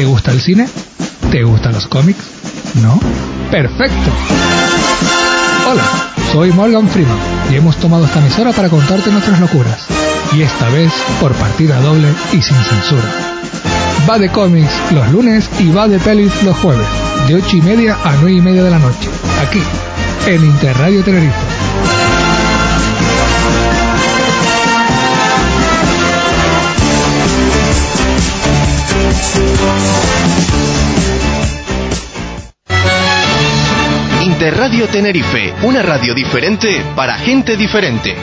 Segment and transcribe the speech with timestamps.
[0.00, 0.66] ¿Te gusta el cine?
[1.30, 2.24] ¿Te gustan los cómics?
[2.82, 2.98] ¿No?
[3.50, 4.10] ¡Perfecto!
[5.70, 5.84] Hola,
[6.32, 7.18] soy Morgan Freeman
[7.50, 9.86] y hemos tomado esta emisora para contarte nuestras locuras.
[10.34, 10.90] Y esta vez
[11.20, 13.04] por partida doble y sin censura.
[14.08, 16.88] Va de cómics los lunes y va de pelis los jueves,
[17.28, 19.10] de 8 y media a 9 y media de la noche,
[19.46, 19.60] aquí,
[20.26, 21.36] en Interradio Tenerife.
[34.22, 38.16] Interradio Tenerife, una radio diferente para gente diferente.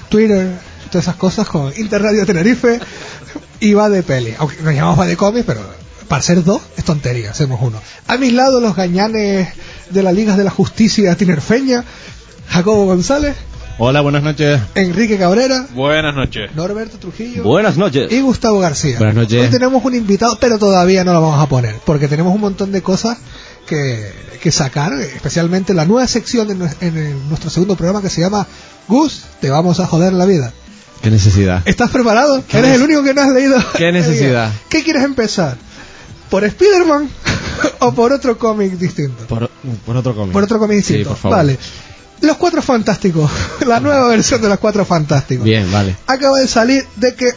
[0.08, 0.58] Twitter,
[0.90, 2.80] todas esas cosas con Interradio Tenerife
[3.60, 4.34] y va de peli.
[4.38, 5.60] Aunque nos llamamos va de cómics, pero
[6.08, 7.80] para ser dos es tontería, hacemos uno.
[8.06, 9.48] A mis lados los gañanes
[9.90, 11.84] de la Liga de la Justicia Tinerfeña,
[12.48, 13.36] Jacobo González,
[13.80, 14.60] Hola, buenas noches.
[14.74, 16.50] Enrique Cabrera, Buenas noches.
[16.56, 18.10] Norberto Trujillo Buenas noches.
[18.10, 18.98] y Gustavo García.
[18.98, 19.40] Buenas noches.
[19.40, 22.72] Hoy tenemos un invitado, pero todavía no lo vamos a poner, porque tenemos un montón
[22.72, 23.18] de cosas
[23.68, 24.10] que,
[24.42, 26.50] que sacar, especialmente la nueva sección
[26.80, 28.48] en, nuestro segundo programa que se llama
[28.88, 30.52] Gus, te vamos a joder la vida.
[31.00, 31.62] ¿Qué necesidad?
[31.64, 32.42] ¿Estás preparado?
[32.48, 33.56] ¿Qué Eres el único que no has leído.
[33.76, 34.50] ¿Qué necesidad?
[34.68, 35.56] ¿Qué quieres empezar?
[36.30, 37.08] ¿Por Spider-Man
[37.78, 39.24] o por otro cómic distinto?
[39.28, 39.48] Por,
[39.86, 40.32] por otro cómic.
[40.32, 41.10] Por otro cómic Sí, distinto.
[41.10, 41.36] por favor.
[41.38, 41.58] Vale.
[42.20, 43.30] Los Cuatro Fantásticos,
[43.66, 45.44] la nueva versión de los Cuatro Fantásticos.
[45.44, 45.96] Bien, vale.
[46.06, 47.30] Acaba de salir de que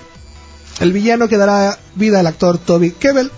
[0.80, 3.32] el villano que dará vida al actor Toby Kebbell,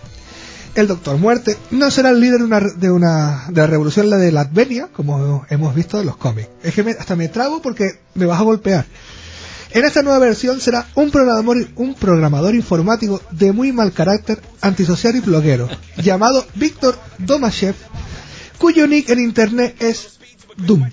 [0.76, 4.18] el Doctor Muerte, no será el líder de una, de una de la revolución, la
[4.18, 6.50] de la Advenia, como hemos visto en los cómics.
[6.64, 8.86] Es que me- hasta me trago porque me vas a golpear.
[9.72, 15.16] En esta nueva versión será un programador, un programador informático de muy mal carácter, antisocial
[15.16, 15.68] y bloguero,
[15.98, 17.76] llamado Víctor Domashev,
[18.58, 20.20] cuyo nick en internet es
[20.58, 20.90] Doom.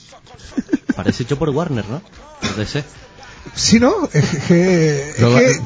[0.96, 2.02] Parece hecho por Warner, ¿no?
[2.40, 2.84] Por DC.
[3.54, 5.60] Si no, es que, es que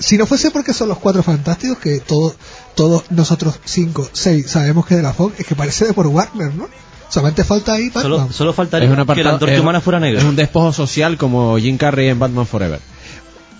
[0.00, 2.36] si no fuese porque son los cuatro fantásticos, que todos
[2.76, 6.54] todos nosotros cinco, seis sabemos que de la Fox, es que parece de por Warner,
[6.54, 6.68] ¿no?
[7.08, 8.02] Solamente falta ahí Batman.
[8.02, 10.20] Solo, solo faltaría Es un que la antorcha humana fuera negra.
[10.20, 12.80] Es un despojo social como Jim Carrey en Batman Forever.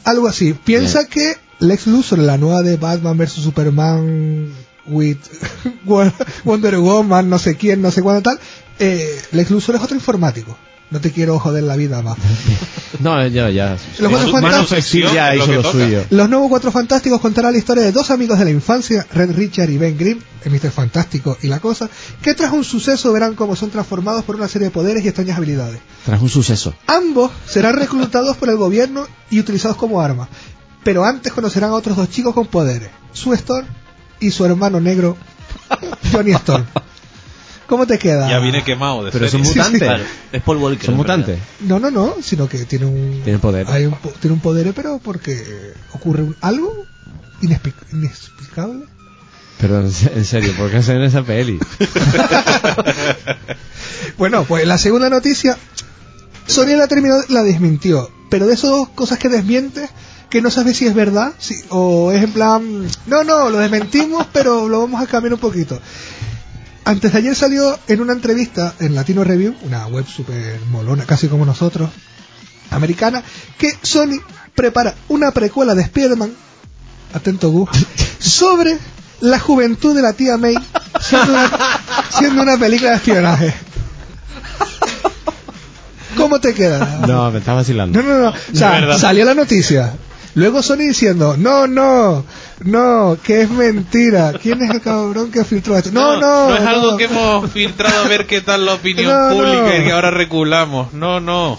[0.04, 0.52] Algo así.
[0.54, 4.52] Piensa que Lex Luthor, la nueva de Batman vs Superman
[4.86, 5.18] with
[6.44, 8.38] Wonder Woman, no sé quién, no sé cuándo tal,
[8.80, 10.56] eh, Lex Luthor es otro informático.
[10.90, 12.18] No te quiero joder la vida más.
[12.98, 13.78] No, ya, ya.
[13.98, 15.14] Los Cuatro Fantásticos.
[15.14, 16.04] ya lo lo suyo.
[16.10, 19.70] Los nuevos Cuatro Fantásticos contará la historia de dos amigos de la infancia, Red Richard
[19.70, 20.70] y Ben Grimm, el Mr.
[20.70, 21.88] Fantástico y la cosa,
[22.20, 25.38] que tras un suceso verán cómo son transformados por una serie de poderes y extrañas
[25.38, 25.80] habilidades.
[26.04, 26.74] Tras un suceso.
[26.88, 30.28] Ambos serán reclutados por el gobierno y utilizados como armas,
[30.82, 33.66] pero antes conocerán a otros dos chicos con poderes, Sue Storm
[34.18, 35.16] y su hermano negro,
[36.12, 36.66] Johnny Storm.
[37.70, 38.28] ¿Cómo te queda?
[38.28, 39.62] Ya viene quemado de Pero son serie.
[39.62, 39.80] mutantes.
[39.88, 40.02] Claro,
[40.32, 40.84] es Paul Walker.
[40.86, 41.16] Son en verdad.
[41.18, 41.40] mutantes.
[41.60, 43.20] No, no, no, sino que tiene un...
[43.24, 43.66] Tiene poder.
[43.70, 46.84] Hay un, po- tiene un poder, pero porque ocurre un- algo
[47.40, 48.84] inexplic- inexplicable.
[49.60, 51.58] Pero en se- en serio, ¿por qué hacen esa peli?
[54.18, 55.56] Bueno, pues la segunda noticia,
[56.46, 59.88] Sony la terminó, la desmintió, pero de esas dos cosas que desmiente,
[60.28, 64.26] que no sabes si es verdad, si, o es en plan, no, no, lo desmentimos,
[64.32, 65.80] pero lo vamos a cambiar un poquito.
[66.90, 71.28] Antes de ayer salió en una entrevista en Latino Review, una web súper molona, casi
[71.28, 71.88] como nosotros,
[72.72, 73.22] americana,
[73.56, 74.20] que Sony
[74.56, 76.32] prepara una precuela de Spider-Man,
[77.14, 77.68] atento Gus,
[78.18, 78.76] sobre
[79.20, 80.56] la juventud de la tía May,
[81.00, 81.50] siendo una,
[82.10, 83.54] siendo una película de espionaje.
[86.16, 87.02] ¿Cómo te queda?
[87.06, 88.02] No, me estás vacilando.
[88.02, 88.28] No, no, no.
[88.30, 89.92] O sea, salió la noticia.
[90.34, 92.24] Luego Sony diciendo, no, no,
[92.64, 94.32] no, que es mentira.
[94.40, 95.90] ¿Quién es el cabrón que filtró esto?
[95.92, 96.48] No, no.
[96.50, 96.96] No es algo no.
[96.96, 99.76] que hemos filtrado a ver qué tal la opinión No, pública no.
[99.82, 100.92] y que ahora reculamos.
[100.92, 101.58] No, no.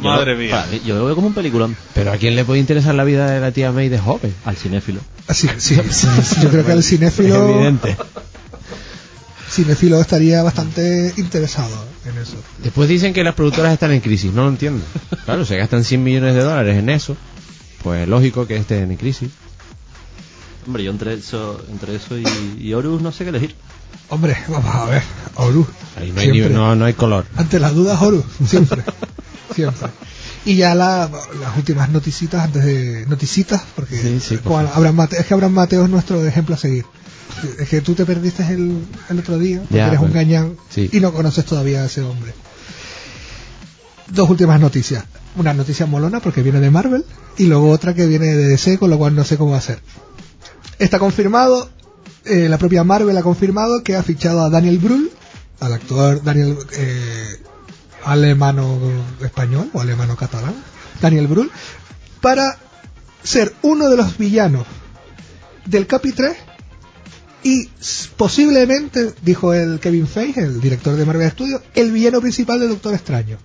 [0.00, 0.50] Madre Yo- mía.
[0.68, 1.76] para Yo lo veo como un peliculón.
[1.94, 4.34] Pero ¿a quién le puede interesar la vida de la tía May de joven?
[4.44, 5.00] Al cinéfilo.
[5.28, 7.96] Ah, Sí, sí, sí, sí, Yo creo que Es cinéfilo, evidente.
[9.50, 12.36] cinéfilo estaría bastante interesado en eso.
[12.62, 14.84] Después dicen que las productoras están en crisis, no lo entiendo.
[15.24, 17.16] Claro, se gastan 100 millones de dólares en eso.
[17.82, 19.30] Pues lógico que estén en crisis.
[20.66, 22.24] Hombre, yo entre eso, entre eso y,
[22.60, 23.54] y Horus no sé qué elegir.
[24.10, 25.02] Hombre, vamos a ver,
[25.36, 25.66] Horus.
[25.96, 26.54] Ahí no hay, ni- siempre.
[26.54, 27.26] no, no hay color.
[27.36, 28.82] Ante las dudas, Horus, siempre.
[29.54, 29.88] siempre.
[30.46, 34.96] Y ya la- las últimas noticitas antes de noticitas, porque Sí, sí, por como Abraham
[34.96, 36.84] Mate- es que Abraham Mateo es nuestro ejemplo a seguir.
[37.58, 38.78] Es que tú te perdiste el,
[39.10, 40.88] el otro día, porque Ya, eres un pues, gañán sí.
[40.92, 42.32] y no conoces todavía a ese hombre.
[44.08, 45.04] Dos últimas noticias.
[45.36, 47.04] Una noticia molona porque viene de Marvel
[47.38, 49.62] y luego otra que viene de DC, con lo cual no sé cómo va a
[49.62, 49.80] ser.
[50.78, 51.70] Está confirmado,
[52.24, 55.10] eh, la propia Marvel ha confirmado que ha fichado a Daniel Brühl,
[55.60, 57.40] al actor Daniel eh,
[58.04, 60.54] alemano-español o alemano-catalán,
[61.00, 61.50] Daniel Brühl,
[62.20, 62.58] para
[63.22, 64.66] ser uno de los villanos
[65.66, 66.36] del Capi 3
[67.44, 67.68] y
[68.16, 72.94] posiblemente, dijo el Kevin Feige, el director de Marvel Studios, el villano principal de Doctor
[72.94, 73.36] Extraño.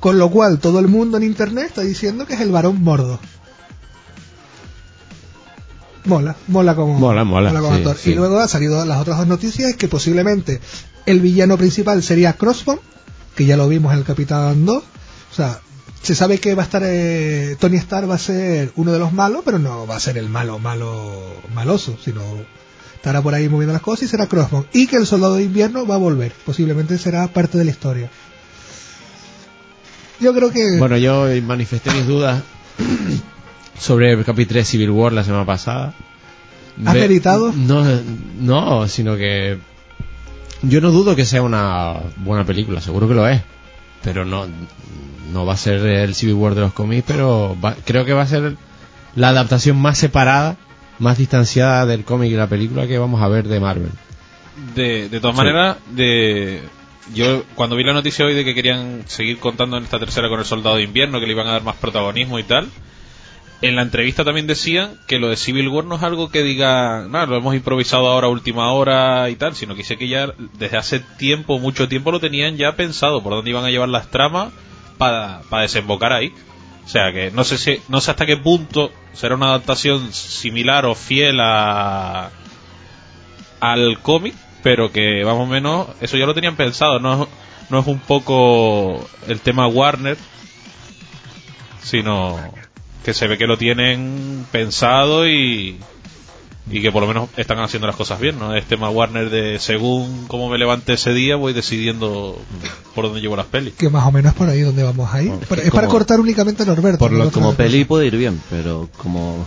[0.00, 3.20] Con lo cual todo el mundo en internet está diciendo que es el varón mordo.
[6.10, 7.96] Mola, mola como, Mola, mola, como sí, actor.
[7.96, 8.10] sí.
[8.10, 10.60] Y luego han salido las otras dos noticias que posiblemente
[11.06, 12.80] el villano principal sería Crossbone,
[13.36, 14.76] que ya lo vimos en el Capitán 2.
[14.76, 15.60] O sea,
[16.02, 19.12] se sabe que va a estar eh, Tony Stark va a ser uno de los
[19.12, 21.22] malos, pero no va a ser el malo, malo,
[21.54, 22.22] maloso, sino
[22.96, 24.66] estará por ahí moviendo las cosas y será Crossbone.
[24.72, 28.10] Y que el soldado de invierno va a volver, posiblemente será parte de la historia.
[30.18, 32.42] Yo creo que Bueno, yo manifesté mis dudas
[33.80, 35.94] sobre el capítulo 3 Civil War la semana pasada.
[36.84, 37.52] ¿Has Ve- meditado?
[37.52, 37.84] No,
[38.38, 39.58] no, sino que
[40.62, 43.42] yo no dudo que sea una buena película, seguro que lo es.
[44.02, 44.46] Pero no,
[45.32, 48.22] no va a ser el Civil War de los cómics, pero va- creo que va
[48.22, 48.56] a ser
[49.16, 50.56] la adaptación más separada,
[50.98, 53.90] más distanciada del cómic y la película que vamos a ver de Marvel.
[54.74, 55.42] De, de todas Sí.
[55.42, 56.62] maneras, de
[57.14, 60.38] yo cuando vi la noticia hoy de que querían seguir contando en esta tercera con
[60.38, 62.68] el soldado de invierno, que le iban a dar más protagonismo y tal,
[63.62, 67.06] en la entrevista también decían que lo de Civil War no es algo que diga,
[67.08, 70.32] no, lo hemos improvisado ahora a última hora y tal, sino que dice que ya
[70.54, 74.10] desde hace tiempo, mucho tiempo lo tenían ya pensado por dónde iban a llevar las
[74.10, 74.52] tramas
[74.96, 76.32] para, para desembocar ahí.
[76.84, 80.86] O sea que no sé si, no sé hasta qué punto será una adaptación similar
[80.86, 82.30] o fiel a
[83.60, 87.28] al cómic, pero que más o menos eso ya lo tenían pensado, no,
[87.68, 90.16] no es un poco el tema Warner,
[91.82, 92.38] sino
[93.04, 95.76] que se ve que lo tienen pensado y,
[96.70, 98.54] y que por lo menos están haciendo las cosas bien, ¿no?
[98.54, 102.38] Es tema Warner de según cómo me levante ese día voy decidiendo
[102.94, 103.74] por dónde llevo las pelis.
[103.74, 105.32] que más o menos es por ahí donde vamos a ir.
[105.40, 106.98] Es para como- cortar únicamente a Norberto.
[106.98, 107.56] Por lo, como cosa.
[107.56, 109.46] peli puede ir bien, pero como,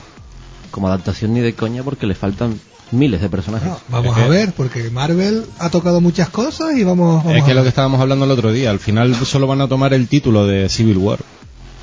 [0.72, 2.60] como adaptación ni de coña porque le faltan
[2.92, 3.70] miles de personajes.
[3.70, 7.36] No, vamos Es a que- ver, porque Marvel ha tocado muchas cosas y vamos, vamos
[7.38, 8.72] Es a que es lo que estábamos hablando el otro día.
[8.72, 11.20] Al final solo van a tomar el título de Civil War.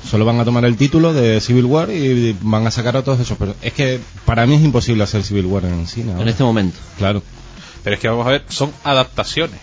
[0.09, 3.19] Solo van a tomar el título de Civil War y van a sacar a todos
[3.19, 3.37] esos.
[3.37, 6.11] Pero es que para mí es imposible hacer Civil War en cine.
[6.11, 6.23] ahora.
[6.23, 6.77] En este momento.
[6.97, 7.21] Claro.
[7.83, 9.59] Pero es que vamos a ver, son adaptaciones.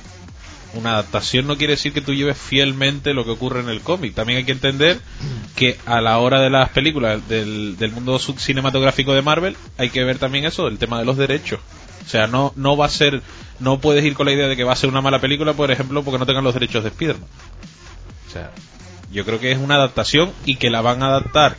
[0.75, 4.15] Una adaptación no quiere decir que tú lleves fielmente lo que ocurre en el cómic.
[4.15, 5.01] También hay que entender
[5.57, 9.91] que a la hora de las películas del, del mundo sub- cinematográfico de Marvel hay
[9.91, 11.61] que ver también eso, el tema de los derechos.
[12.07, 13.23] O sea, no, no va a ser,
[13.61, 15.71] no puedes ir con la idea de que va a ser una mala película, por
[15.71, 17.29] ejemplo, porque no tengan los derechos de Spider-Man.
[18.29, 18.51] O sea,
[19.13, 21.57] yo creo que es una adaptación y que la van a adaptar.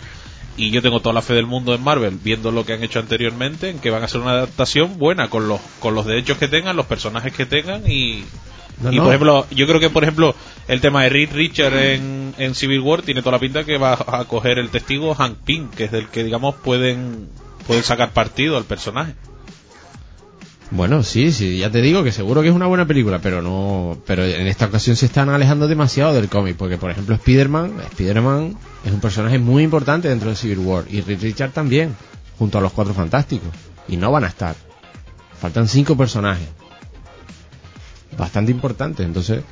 [0.57, 2.99] Y yo tengo toda la fe del mundo en Marvel, viendo lo que han hecho
[2.99, 6.49] anteriormente, en que van a hacer una adaptación buena con los, con los derechos que
[6.49, 8.25] tengan, los personajes que tengan y,
[8.81, 9.03] No, y no.
[9.03, 10.35] por ejemplo, yo creo que por ejemplo
[10.67, 13.93] el tema de Reed Richard en, en Civil War tiene toda la pinta que va
[13.93, 17.29] a coger el testigo Hank Pym, que es del que digamos pueden
[17.65, 19.13] pueden sacar partido al personaje.
[20.71, 23.97] Bueno, sí, sí, ya te digo que seguro que es una buena película, pero no,
[24.05, 28.55] pero en esta ocasión se están alejando demasiado del cómic, porque por ejemplo Spider-Man, Spider-Man
[28.85, 31.95] es un personaje muy importante dentro de Civil War y Reed Richard también,
[32.37, 33.49] junto a los Cuatro Fantásticos,
[33.87, 34.55] y no van a estar.
[35.41, 36.47] Faltan cinco personajes.
[38.15, 39.43] Bastante importantes, entonces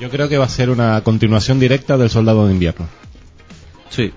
[0.00, 2.88] Yo creo que va a ser una continuación directa del Soldado de Invierno.
[3.90, 4.12] Sí.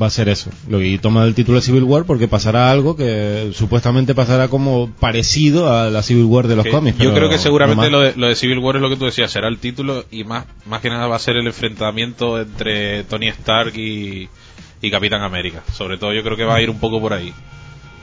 [0.00, 0.50] Va a ser eso.
[0.68, 4.90] Lo y toma el título de Civil War porque pasará algo que supuestamente pasará como
[5.00, 6.98] parecido a la Civil War de los Que cómics.
[6.98, 9.06] yo creo que seguramente no lo de, lo de Civil War es lo que tú
[9.06, 13.04] decías, será el título y más, más que nada va a ser el enfrentamiento entre
[13.04, 14.28] Tony Stark y,
[14.82, 15.62] y Capitán América.
[15.72, 17.32] Sobre todo yo creo que va a ir un poco por ahí.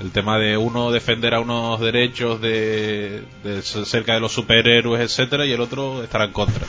[0.02, 5.46] El tema de uno defender a unos derechos de, de cerca de los superhéroes, etcétera,
[5.46, 6.66] y el otro estará en contra.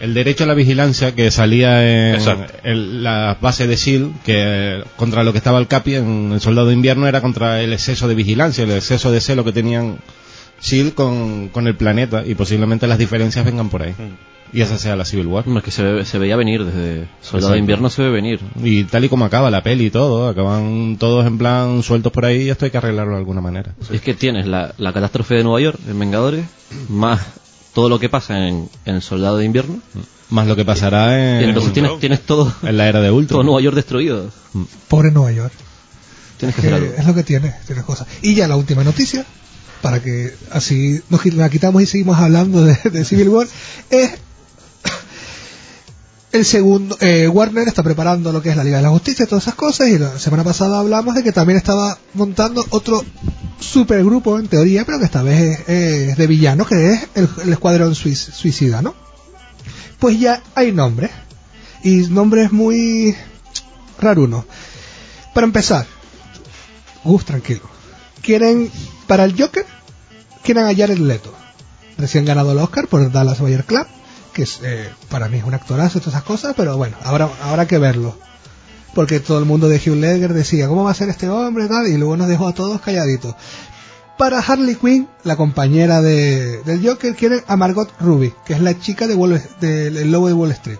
[0.00, 2.20] El derecho a la vigilancia que salía en,
[2.64, 6.68] en la base de SHIELD, que contra lo que estaba el Capi en el Soldado
[6.68, 9.98] de Invierno era contra el exceso de vigilancia, el exceso de celo que tenían
[10.60, 13.94] SHIELD con, con el planeta y posiblemente las diferencias vengan por ahí.
[14.50, 15.44] Y esa sea la Civil War.
[15.46, 17.58] Es que se, ve- se veía venir desde Soldado de.
[17.58, 18.40] Invierno se ve venir.
[18.62, 22.24] Y tal y como acaba la peli y todo, acaban todos en plan sueltos por
[22.24, 23.74] ahí y esto hay que arreglarlo de alguna manera.
[23.92, 26.46] Es que tienes la, la catástrofe de Nueva York en Vengadores,
[26.88, 27.20] más
[27.78, 29.78] todo lo que pasa en, en Soldado de Invierno.
[30.30, 33.16] Más lo que pasará Y en, entonces tienes, tienes todo, en la era de todo
[33.16, 33.46] Ultron.
[33.46, 34.32] Nueva York destruido.
[34.88, 35.52] Pobre Nueva York.
[36.38, 36.92] Tienes que que hacer algo.
[36.98, 38.08] es lo que tiene, tiene cosas.
[38.20, 39.24] Y ya la última noticia,
[39.80, 43.46] para que así nos la quitamos y seguimos hablando de, de Civil War,
[43.90, 44.10] es
[46.38, 49.28] el segundo, eh, Warner está preparando lo que es la Liga de la Justicia y
[49.28, 53.04] todas esas cosas, y la semana pasada hablamos de que también estaba montando otro
[53.60, 58.32] supergrupo en teoría, pero que esta vez es, de villanos, que es el, Escuadrón Suic-
[58.32, 58.94] Suicida, ¿no?
[59.98, 61.10] Pues ya hay nombres,
[61.82, 63.14] y nombres muy
[64.00, 64.44] rarunos.
[65.34, 65.86] Para empezar,
[67.04, 67.62] Gus, tranquilo.
[68.22, 68.70] Quieren,
[69.06, 69.64] para el Joker,
[70.42, 71.34] quieren hallar el Leto.
[71.96, 73.86] Recién ganado el Oscar por Dallas Bayer Club,
[74.38, 77.28] que es, eh, para mí es un actorazo y todas esas cosas, pero bueno, habrá,
[77.42, 78.16] habrá que verlo.
[78.94, 81.66] Porque todo el mundo de Hugh Ledger decía, ¿cómo va a ser este hombre?
[81.66, 83.34] Tal, y luego nos dejó a todos calladitos.
[84.16, 88.78] Para Harley Quinn, la compañera de, del Joker, quieren a Margot Ruby, que es la
[88.78, 90.78] chica de Wall- del el lobo de Wall Street.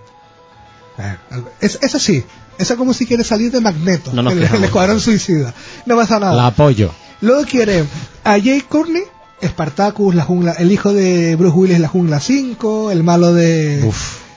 [0.97, 2.23] Bueno, es, esa sí,
[2.59, 5.53] esa como si quiere salir de Magneto, No el, el escuadrón suicida.
[5.85, 6.35] No pasa nada.
[6.35, 6.93] la apoyo.
[7.21, 7.89] Luego quieren
[8.23, 9.03] a Jay Courtney,
[9.43, 13.91] Spartacus, la jungla, el hijo de Bruce Willis, la jungla 5, el malo de,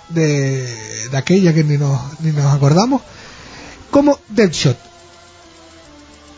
[0.10, 3.02] de, de aquella que ni nos, ni nos acordamos,
[3.90, 4.78] como Deadshot.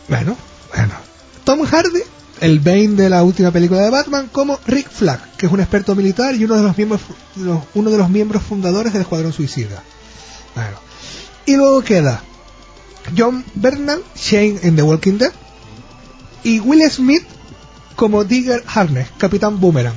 [0.08, 0.36] Bueno,
[0.74, 0.94] bueno.
[1.44, 2.00] Tom Hardy,
[2.40, 5.94] el Bane de la última película de Batman, como Rick Flag, que es un experto
[5.94, 7.00] militar y uno de los miembros,
[7.74, 9.82] uno de los miembros fundadores del Escuadrón Suicida.
[10.54, 10.78] Bueno.
[11.46, 12.22] Y luego queda
[13.16, 15.32] John Bernal, Shane en The Walking Dead,
[16.42, 17.24] y Will Smith
[17.96, 19.94] como Digger Harness, Capitán Boomerang.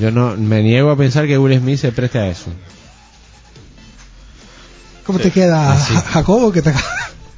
[0.00, 2.46] Yo no me niego a pensar que Will Smith se preste a eso.
[5.04, 6.52] ¿Cómo te queda, Ja- Jacobo?
[6.52, 6.72] Que te...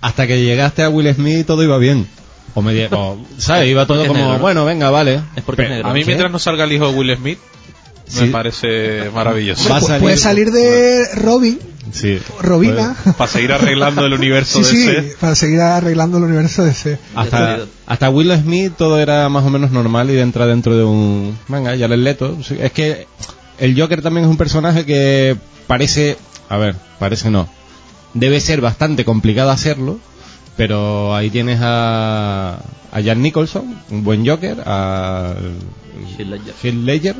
[0.00, 2.06] Hasta que llegaste a Will Smith todo iba bien.
[2.54, 3.70] O me o, ¿sabes?
[3.70, 4.38] Iba todo como, negro, ¿no?
[4.40, 5.20] bueno, venga, vale.
[5.36, 5.88] Es porque es negro.
[5.88, 6.06] A mí ¿sí?
[6.06, 7.38] mientras no salga el hijo de Will Smith,
[8.14, 8.26] me Sí.
[8.26, 9.74] parece maravilloso.
[10.00, 11.58] Puede salir de Robin,
[11.90, 12.20] Sí.
[12.40, 12.94] Robina.
[13.18, 16.98] Para seguir arreglando el universo Sí, sí, de para seguir arreglando el universo de ese.
[17.14, 21.36] Hasta, hasta Will Smith todo era más o menos normal y entra dentro de un...
[21.48, 22.38] Venga, ya el leto.
[22.58, 23.06] Es que
[23.58, 25.36] el Joker también es un personaje que
[25.66, 26.16] parece...
[26.48, 27.48] A ver, parece no.
[28.14, 29.98] Debe ser bastante complicado hacerlo,
[30.56, 32.60] pero ahí tienes a,
[32.92, 35.34] a Jack Nicholson, un buen Joker, a
[36.62, 37.16] Heath Ledger.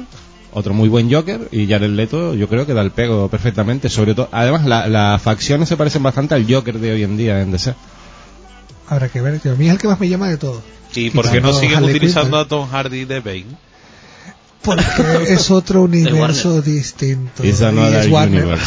[0.54, 3.88] Otro muy buen Joker, y Jared Leto yo creo que da el pego perfectamente.
[3.88, 7.40] Sobre todo, además la- las facciones se parecen bastante al Joker de hoy en día
[7.40, 7.74] en DC.
[8.88, 9.52] Habrá que ver, tío.
[9.52, 10.62] A mí es el que más me llama de todo.
[10.94, 13.46] ¿Y por qué no siguen Harley utilizando Quinn, a Tom Hardy de Bane?
[14.60, 14.84] Porque
[15.28, 16.64] es otro universo Warner.
[16.74, 17.44] distinto.
[17.44, 18.58] Y es Warner.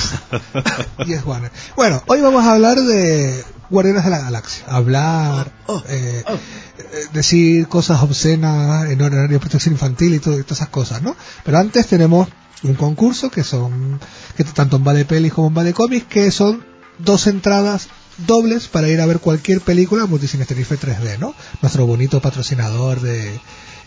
[1.06, 1.52] y es Warner.
[1.76, 4.66] Bueno, hoy vamos a hablar de Guardianes de la Galaxia.
[4.68, 5.52] Hablar,
[5.90, 10.70] eh, eh, decir cosas obscenas en horario de protección infantil y, todo- y todas esas
[10.70, 11.16] cosas, ¿no?
[11.44, 12.28] Pero antes tenemos
[12.64, 14.00] un concurso que son,
[14.38, 16.64] que tanto en va de pelis como en va de cómics, que son
[16.98, 17.88] dos entradas
[18.26, 21.34] dobles para ir a ver cualquier película Multicines Tenerife 3D, ¿no?
[21.62, 23.40] Nuestro bonito patrocinador de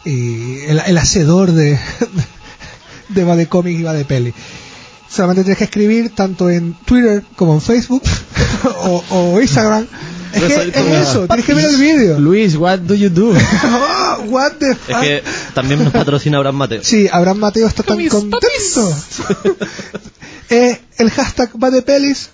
[0.04, 1.78] y el, el hacedor de
[3.08, 4.34] de va de cómics y va de peli.
[5.10, 8.02] Solamente tienes que escribir tanto en Twitter como en Facebook
[8.64, 9.86] o, o Instagram.
[10.32, 12.18] Es que es eso, tienes que ver el vídeo.
[12.18, 13.32] Luis, what do you do?
[14.20, 15.00] Oh, what the Es fuck?
[15.00, 15.22] que
[15.54, 16.82] también nos patrocina Abraham Mateo.
[16.82, 18.38] Sí, Abraham Mateo está tan contento.
[20.50, 22.30] Eh, el hashtag va de pelis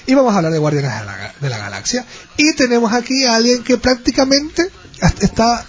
[0.05, 2.05] Y vamos a hablar de Guardianes de la, de la Galaxia.
[2.37, 4.69] Y tenemos aquí a alguien que prácticamente
[5.21, 5.65] está,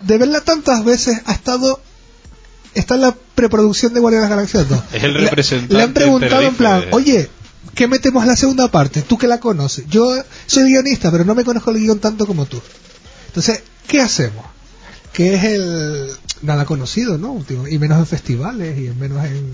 [0.00, 1.80] de verla tantas veces, ha estado,
[2.74, 4.82] está en la preproducción de Guardianes de la Galaxia 2.
[4.92, 7.30] Es el Le- representante Le han preguntado en plan, de- oye,
[7.74, 9.02] ¿qué metemos en la segunda parte?
[9.02, 9.86] Tú que la conoces.
[9.88, 10.14] Yo
[10.46, 12.60] soy guionista, pero no me conozco el guion tanto como tú.
[13.28, 14.44] Entonces, ¿qué hacemos?
[15.12, 16.10] Que es el
[16.42, 17.44] nada conocido, ¿no?
[17.70, 19.52] Y menos en festivales y menos en,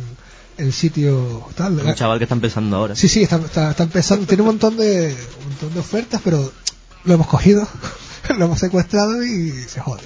[0.58, 1.80] en sitios tal.
[1.80, 2.96] Un chaval que está empezando ahora.
[2.96, 4.26] Sí, sí, está, está, está empezando.
[4.26, 6.52] Tiene un montón de un montón de ofertas, pero
[7.04, 7.66] lo hemos cogido,
[8.36, 10.02] lo hemos secuestrado y se jode.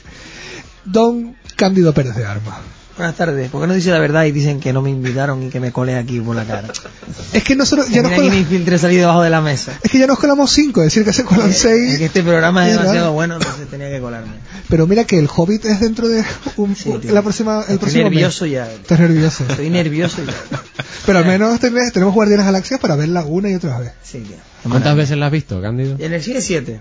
[0.85, 2.59] Don Cándido Pérez de Armas.
[3.03, 3.51] Buenas tardes.
[3.51, 5.73] ¿Por qué no dice la verdad y dicen que no me invitaron y que me
[5.73, 6.69] colé aquí por la cara?
[7.33, 9.77] Es que nosotros ya nos, Mira que me cola- infiltré salí debajo de la mesa.
[9.83, 11.99] es que ya nos colamos cinco, es decir que se colan Es seis.
[11.99, 12.89] que este programa es Es raro.
[12.91, 14.35] demasiado bueno, entonces tenía que colarme.
[14.69, 16.23] Pero mira que el Hobbit es dentro de
[16.59, 18.13] un, Sí, la próxima, el Estoy próximo mes.
[18.13, 18.71] nervioso ya.
[18.71, 19.45] Estás nervioso.
[19.49, 20.33] Estoy nervioso ya.
[21.07, 23.93] Pero al menos tenés- tenemos Guardianes Galaxias para verla una y otra vez.
[24.05, 24.37] Sí, tío.
[24.71, 25.97] ¿Cuántas veces la has visto, Cándido?
[25.99, 26.81] En el cine 7.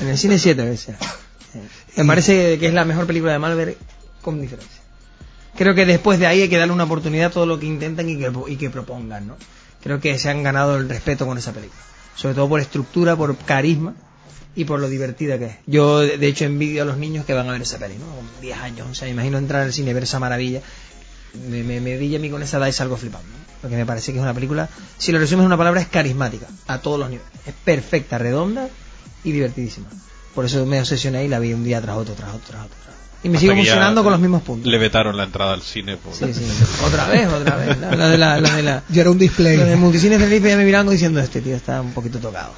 [0.00, 0.96] En el cine 7 veces.
[1.96, 3.76] Me parece que es la mejor película de Marvel
[4.22, 4.77] con diferencia.
[5.58, 8.08] Creo que después de ahí hay que darle una oportunidad a todo lo que intentan
[8.08, 9.36] y que, y que propongan, ¿no?
[9.82, 11.82] Creo que se han ganado el respeto con esa película.
[12.14, 13.94] Sobre todo por estructura, por carisma
[14.54, 15.56] y por lo divertida que es.
[15.66, 18.06] Yo, de hecho, envidio a los niños que van a ver esa peli, ¿no?
[18.06, 18.86] Con 10 años.
[18.88, 20.62] O sea, imagino entrar al cine y ver esa maravilla.
[21.50, 23.26] Me, me, a mí con esa edad y salgo flipando.
[23.28, 23.44] ¿no?
[23.60, 26.46] Porque me parece que es una película, si lo resumes en una palabra, es carismática.
[26.68, 27.32] A todos los niveles.
[27.46, 28.68] Es perfecta, redonda
[29.24, 29.88] y divertidísima.
[30.36, 32.46] Por eso me obsesioné y la vi un día tras otro, tras otro.
[32.46, 32.97] tras otro.
[33.22, 34.70] Y me Hasta sigo emocionando con los mismos puntos.
[34.70, 35.96] Le vetaron la entrada al cine.
[35.96, 36.46] por- Sí, sí.
[36.86, 37.76] Otra vez, otra vez.
[37.78, 38.82] La, la de la, la de la.
[38.88, 39.56] Ya era un display.
[39.56, 42.52] Los de Multicines Tenerife ya me mirando diciendo este tío está un poquito tocado.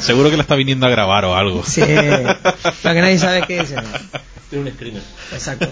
[0.00, 1.64] Seguro que la está viniendo a grabar o algo.
[1.64, 3.72] Sí, para que nadie sabe qué es.
[4.50, 5.02] Tiene un screener.
[5.32, 5.68] Exacto.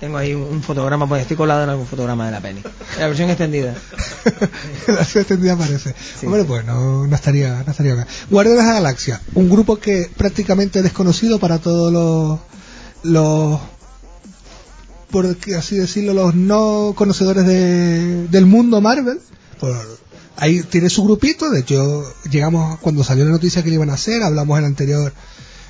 [0.00, 2.60] Tengo ahí un, un fotograma, pues estoy colado en algún fotograma de la peli.
[2.98, 3.72] La versión extendida.
[4.88, 5.94] la versión extendida aparece.
[6.18, 6.26] Sí.
[6.26, 8.06] Hombre, pues no, no estaría, no estaría bien.
[8.28, 12.40] Guardianes de la Galaxia, un grupo que prácticamente desconocido para todos los,
[13.02, 13.60] los,
[15.10, 19.20] por así decirlo, los no conocedores de, del mundo Marvel.
[19.60, 20.00] Por-
[20.36, 23.94] ahí tiene su grupito, de hecho, llegamos cuando salió la noticia que le iban a
[23.94, 25.12] hacer, hablamos en el anterior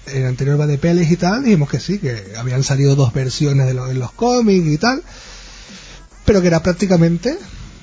[0.06, 3.12] en el anterior va de pelis y tal, dijimos que sí, que habían salido dos
[3.12, 5.02] versiones de, lo- de los cómics y tal,
[6.24, 7.38] pero que era prácticamente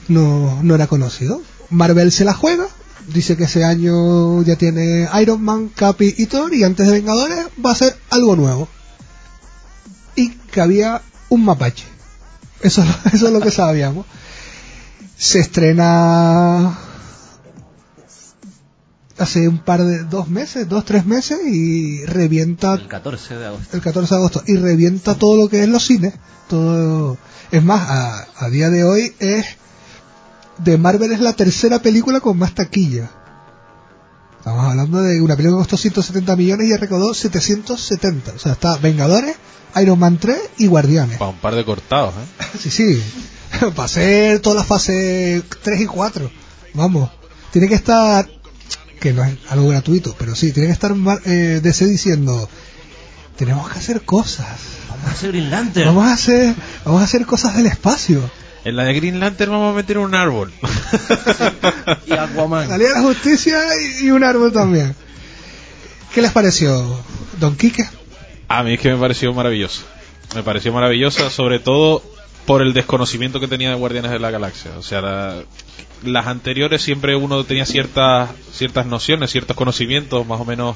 [0.10, 1.42] no, no era conocido.
[1.70, 2.68] Marvel se la juega,
[3.14, 7.38] dice que ese año ya tiene Iron Man, Capi y Thor, y antes de Vengadores
[7.66, 8.68] va a ser algo nuevo.
[10.52, 11.86] Que había un mapache.
[12.62, 12.84] Eso,
[13.14, 14.06] eso es lo que sabíamos.
[15.18, 16.78] Se estrena
[19.18, 23.76] hace un par de dos meses, dos, tres meses, y revienta El 14 de agosto.
[23.76, 26.14] el 14 de agosto y revienta todo lo que es los cines.
[26.48, 27.18] Todo,
[27.52, 29.46] es más, a, a día de hoy es
[30.58, 33.10] de Marvel es la tercera película con más taquilla.
[34.40, 38.32] Estamos hablando de una película que costó 170 millones y recaudó 770.
[38.32, 39.36] O sea, está Vengadores,
[39.82, 41.18] Iron Man 3 y Guardianes.
[41.18, 42.46] Para un par de cortados, ¿eh?
[42.60, 43.04] Sí, sí.
[43.76, 46.32] Para hacer toda la fase 3 y 4.
[46.74, 47.10] Vamos.
[47.52, 48.30] Tiene que estar,
[49.00, 52.48] que no es algo gratuito, pero sí, tiene que estar Mar- eh, DC diciendo,
[53.38, 54.48] tenemos que hacer cosas.
[54.90, 55.88] Vamos a hacer Green Lantern.
[55.88, 58.22] Vamos a hacer, vamos a hacer cosas del espacio.
[58.64, 60.54] En la de Green Lantern vamos a meter un árbol.
[62.08, 62.70] Y Aquaman.
[62.70, 63.60] La Liga de la Justicia
[64.02, 64.96] y, un árbol también.
[66.14, 66.84] ¿Qué les pareció,
[67.40, 67.88] Don Quique?
[68.48, 69.84] A mí es que me pareció maravilloso.
[70.36, 72.04] Me pareció maravillosa, sobre todo
[72.46, 74.72] por el desconocimiento que tenía de Guardianes de la Galaxia.
[74.78, 75.36] O sea, la-
[76.04, 80.76] las anteriores siempre uno tenía ciertas ciertas nociones, ciertos conocimientos, más o menos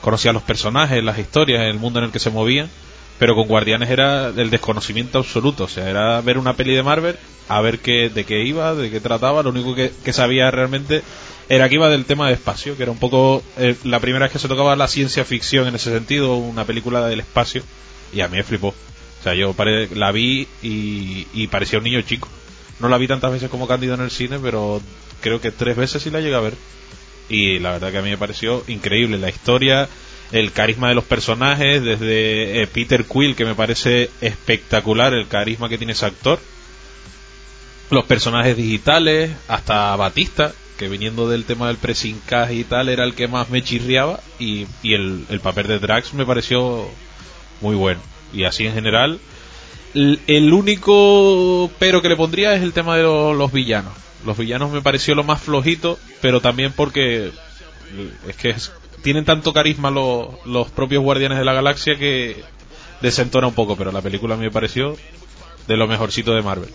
[0.00, 2.68] conocía los personajes, las historias, el mundo en el que se movían.
[3.18, 5.64] Pero con Guardianes era el desconocimiento absoluto.
[5.64, 7.16] O sea, era ver una peli de Marvel,
[7.48, 9.42] a ver qué, de qué iba, de qué trataba.
[9.42, 11.02] Lo único que, sabía realmente
[11.48, 14.32] era que iba del tema de espacio, que era un poco eh, la primera vez
[14.32, 17.62] que se tocaba la ciencia ficción en ese sentido, una película del espacio.
[18.12, 18.68] Y a mí me flipó.
[18.68, 22.28] O sea, yo pare- la vi y, y parecía un niño chico.
[22.80, 24.82] No la vi tantas veces como Cándido en el cine, pero
[25.20, 26.54] creo que tres veces sí la llegué a ver.
[27.28, 29.88] Y la verdad que a mí me pareció increíble la historia,
[30.34, 35.68] el carisma de los personajes, desde eh, Peter Quill, que me parece espectacular el carisma
[35.68, 36.40] que tiene ese actor,
[37.90, 43.04] los personajes digitales, hasta Batista, que viniendo del tema del pressing cash y tal, era
[43.04, 46.88] el que más me chirriaba, y, y el, el papel de Drax me pareció
[47.60, 48.00] muy bueno.
[48.32, 49.20] Y así en general,
[49.94, 53.92] L- el único pero que le pondría es el tema de lo- los villanos.
[54.26, 57.30] Los villanos me pareció lo más flojito, pero también porque
[58.26, 58.72] es que es-
[59.04, 62.42] tienen tanto carisma los, los propios Guardianes de la Galaxia que
[63.00, 64.96] desentona un poco, pero la película a mí me pareció
[65.68, 66.70] de lo mejorcito de Marvel.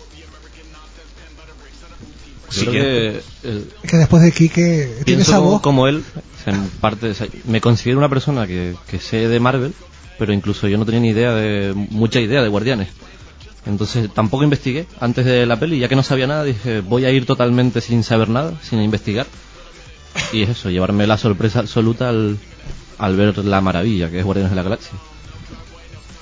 [2.50, 5.60] Creo que el- Es que después de Quique tiene esa como, voz.
[5.60, 6.02] como él,
[6.46, 9.72] en parte, o sea, me considero una persona que, que sé de Marvel,
[10.18, 12.88] pero incluso yo no tenía ni idea de, mucha idea de Guardianes.
[13.66, 17.10] Entonces tampoco investigué antes de la peli, ya que no sabía nada, dije voy a
[17.10, 19.26] ir totalmente sin saber nada, sin investigar.
[20.32, 22.38] Y es eso, llevarme la sorpresa absoluta al,
[22.98, 24.92] al ver la maravilla que es Guardianes de la Galaxia.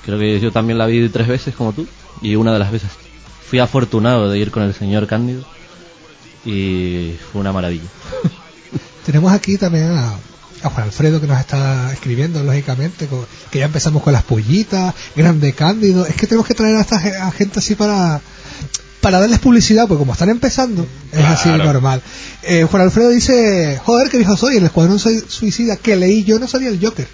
[0.05, 1.87] Creo que yo también la vi tres veces como tú,
[2.21, 2.89] y una de las veces
[3.47, 5.43] fui afortunado de ir con el señor Cándido,
[6.45, 7.83] y fue una maravilla.
[9.05, 10.13] Tenemos aquí también a,
[10.61, 15.53] Juan Alfredo que nos está escribiendo, lógicamente, con- que ya empezamos con las pollitas, Grande
[15.53, 16.05] Cándido.
[16.05, 16.97] Es que tenemos que traer a esta
[17.27, 18.21] a gente así para
[19.01, 22.01] para darles publicidad, porque como están empezando, es así normal.
[22.43, 26.37] Eh, Juan Alfredo dice, joder, qué viejo soy, el Escuadrón Sui- Suicida que leí yo
[26.39, 27.07] no salía el Joker.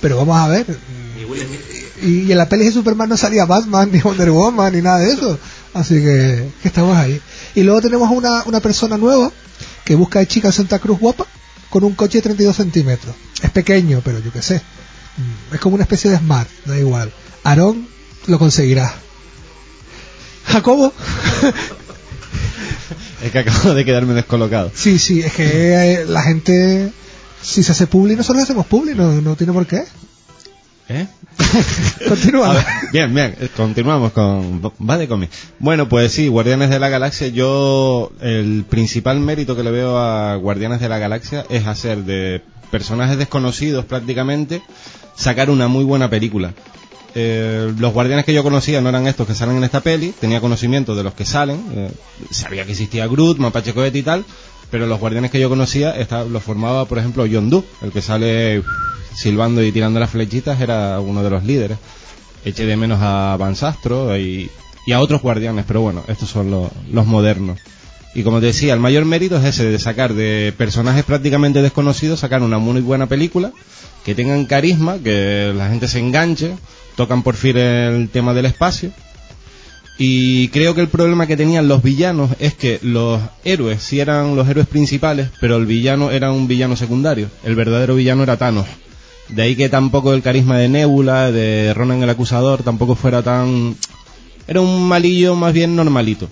[0.00, 0.66] Pero vamos a ver.
[2.02, 4.98] Y, y en la peli de Superman no salía Batman, ni Wonder Woman, ni nada
[4.98, 5.38] de eso.
[5.72, 7.20] Así que, que estamos ahí.
[7.54, 9.32] Y luego tenemos una, una persona nueva
[9.84, 11.26] que busca de chica en Santa Cruz guapa
[11.70, 13.14] con un coche de 32 centímetros.
[13.42, 14.56] Es pequeño, pero yo qué sé.
[15.16, 17.12] Mm, Es como una especie de Smart, da igual.
[17.44, 17.88] Aarón
[18.26, 18.92] lo conseguirá.
[20.46, 20.92] Jacobo.
[23.22, 24.70] Es que acabo de quedarme descolocado.
[24.74, 26.92] sí, sí, es que eh, la gente,
[27.40, 29.84] si se hace publi, nosotros hacemos publi, no, no tiene por qué.
[30.88, 31.06] ¿Eh?
[32.08, 32.50] Continúa.
[32.50, 35.30] A ver, bien, bien, continuamos con va de cómic.
[35.58, 40.36] Bueno, pues sí, Guardianes de la Galaxia, yo el principal mérito que le veo a
[40.36, 44.60] Guardianes de la Galaxia es hacer de personajes desconocidos prácticamente
[45.16, 46.52] sacar una muy buena película.
[47.16, 50.40] Eh, los guardianes que yo conocía no eran estos que salen en esta peli, tenía
[50.40, 51.92] conocimiento de los que salen, eh,
[52.30, 54.24] sabía que existía Groot, Mapache Cohete y tal,
[54.70, 55.94] pero los guardianes que yo conocía
[56.28, 58.62] los formaba, por ejemplo, John Doe, el que sale
[59.14, 61.78] silbando y tirando las flechitas, era uno de los líderes.
[62.44, 64.50] Eché de menos a Van Sastro y,
[64.92, 67.60] a otros guardianes, pero bueno, estos son los modernos.
[68.14, 72.20] Y como te decía, el mayor mérito es ese de sacar de personajes prácticamente desconocidos,
[72.20, 73.52] sacar una muy buena película,
[74.04, 76.54] que tengan carisma, que la gente se enganche,
[76.96, 78.92] tocan por fin el tema del espacio.
[79.98, 84.34] Y creo que el problema que tenían los villanos es que los héroes sí eran
[84.34, 87.28] los héroes principales, pero el villano era un villano secundario.
[87.44, 88.66] El verdadero villano era Thanos.
[89.28, 93.76] De ahí que tampoco el carisma de Nebula, de Ronan el Acusador, tampoco fuera tan...
[94.46, 96.28] Era un malillo más bien normalito.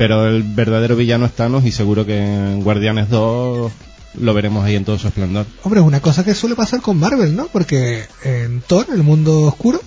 [0.00, 3.70] Pero el verdadero villano es Thanos y seguro que en Guardianes 2
[4.18, 5.44] lo veremos ahí en todo su esplendor.
[5.62, 7.48] Hombre, es una cosa que suele pasar con Marvel, ¿no?
[7.48, 9.78] Porque en Thor, el mundo oscuro,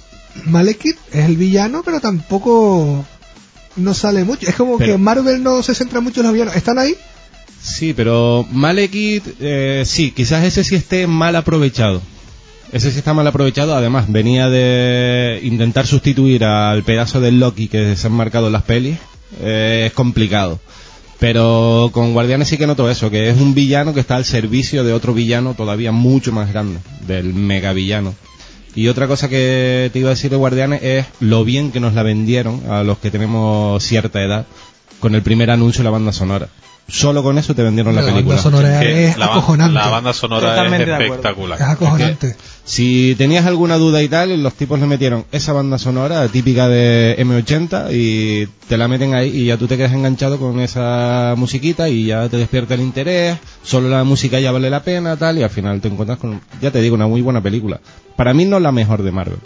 [0.46, 3.04] Malekith es el villano, pero tampoco
[3.76, 4.48] no sale mucho.
[4.48, 6.56] Es como Pero- que Marvel no se centra mucho en los villanos.
[6.56, 6.96] ¿Están ahí?
[7.60, 12.04] Sí, pero Malekith, eh, sí, quizás ese sí esté mal aprovechado.
[12.72, 13.76] Ese sí está mal aprovechado.
[13.76, 18.62] Además, venía de intentar sustituir al pedazo del Loki que se han marcado en las
[18.64, 18.98] pelis.
[19.42, 20.60] Eh, es complicado.
[21.20, 24.84] Pero con Guardianes sí que noto eso, que es un villano que está al servicio
[24.84, 28.14] de otro villano todavía mucho más grande, del mega villano.
[28.76, 31.94] Y otra cosa que te iba a decir de Guardianes es lo bien que nos
[31.94, 34.48] la vendieron a los que tenemos cierta edad
[35.00, 36.50] con el primer anuncio de la banda sonora.
[36.88, 38.36] Solo con eso te vendieron la, La película.
[38.36, 39.74] banda sonora Que es la, acojonante.
[39.74, 41.58] la banda sonora Totalmente es espectacular.
[41.60, 42.36] Es acojonante.
[42.66, 47.16] Si tenías alguna duda y tal, los tipos le metieron esa banda sonora típica de
[47.20, 51.90] M80 y te la meten ahí y ya tú te quedas enganchado con esa musiquita
[51.90, 55.44] y ya te despierta el interés, solo la música ya vale la pena, tal, y
[55.44, 57.80] al final te encuentras con, ya te digo, una muy buena película.
[58.16, 59.40] Para mí no la mejor de Marvel,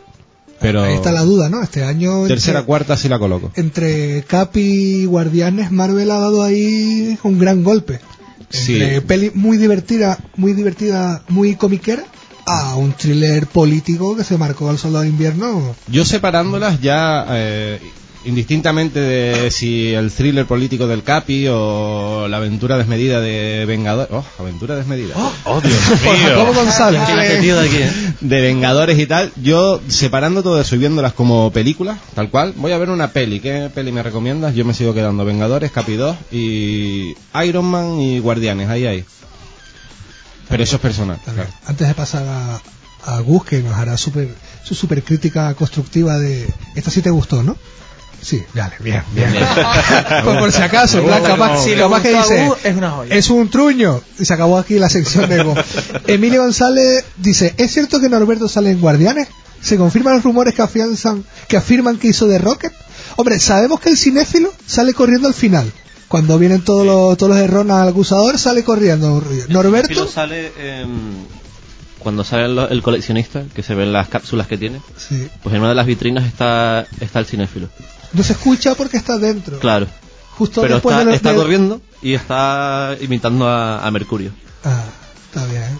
[0.59, 1.61] pero Ahí está la duda, ¿no?
[1.61, 3.51] Este año tercera, entre, cuarta sí la coloco.
[3.55, 7.99] entre Capi y Guardianes, Marvel ha dado ahí un gran golpe.
[8.49, 8.73] Sí.
[8.73, 12.03] Entre peli muy divertida, muy divertida, muy comiquera,
[12.45, 15.75] a un thriller político que se marcó al soldado de invierno.
[15.87, 17.79] Yo separándolas ya, eh,
[18.25, 24.11] indistintamente de si el thriller político del Capi o la aventura desmedida de Vengadores.
[24.11, 25.15] ¡Oh, aventura desmedida!
[25.45, 27.01] ¡Oh, Dios Por Jacobo González.
[27.05, 28.13] ¿Quién has metido de aquí, eh?
[28.21, 32.71] de Vengadores y tal, yo separando todo eso y viéndolas como películas, tal cual, voy
[32.71, 33.39] a ver una peli.
[33.39, 34.55] ¿Qué peli me recomiendas?
[34.55, 39.05] Yo me sigo quedando Vengadores, Capi 2 y Iron Man y Guardianes, ahí, ahí.
[40.49, 41.19] Pero eso es personal.
[41.23, 41.49] Claro.
[41.65, 42.61] Antes de pasar a,
[43.07, 44.29] a Gus, que nos hará super,
[44.63, 46.47] su super crítica constructiva de.
[46.75, 47.57] Esta sí te gustó, ¿no?
[48.21, 49.31] Sí, vale, bien, bien.
[50.23, 52.51] Pues por si acaso, plan, capaz, Si capaz que dice.
[52.63, 53.15] Es una joya.
[53.15, 54.01] Es un truño.
[54.19, 55.57] Y se acabó aquí la sección de Gus.
[56.07, 59.27] Emilio González dice: ¿Es cierto que Norberto sale en Guardianes?
[59.61, 62.73] ¿Se confirman los rumores que afianzan, que afirman que hizo de Rocket?
[63.15, 65.71] Hombre, sabemos que el cinéfilo sale corriendo al final.
[66.07, 69.21] Cuando vienen todos los, todos los Ron al acusador, sale corriendo.
[69.49, 70.07] Norberto.
[70.07, 70.89] Sale em,
[71.99, 75.27] cuando sale el coleccionista, que se ven las cápsulas que tiene, Sí.
[75.43, 77.67] pues en una de las vitrinas está, está el cinéfilo.
[78.13, 79.59] No se escucha porque está dentro.
[79.59, 79.87] Claro.
[80.37, 84.31] Justo Pero después está, de los- está de- corriendo y está imitando a, a Mercurio.
[84.63, 84.83] Ah,
[85.25, 85.79] está bien.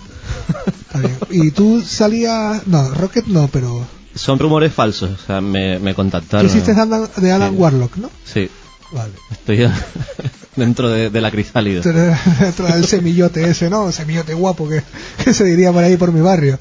[0.81, 1.17] Está bien.
[1.29, 2.65] ¿Y tú salías.?
[2.67, 3.85] No, Rocket no, pero.
[4.15, 6.45] Son rumores falsos, o sea, me, me Tú contactaron.
[6.47, 7.55] hiciste de Alan, de Alan Sí.
[7.57, 8.09] Warlock, ¿no?
[8.25, 8.49] Sí,
[8.91, 9.11] Vale.
[9.31, 9.69] estoy
[10.55, 11.81] dentro de, de la crisálida.
[11.81, 13.91] Dentro del semillote ese, ¿no?
[13.91, 14.81] Semillote guapo que,
[15.23, 16.57] que se diría por ahí por mi barrio.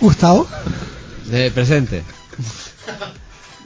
[0.00, 0.46] Gustavo,
[1.28, 2.04] De presente.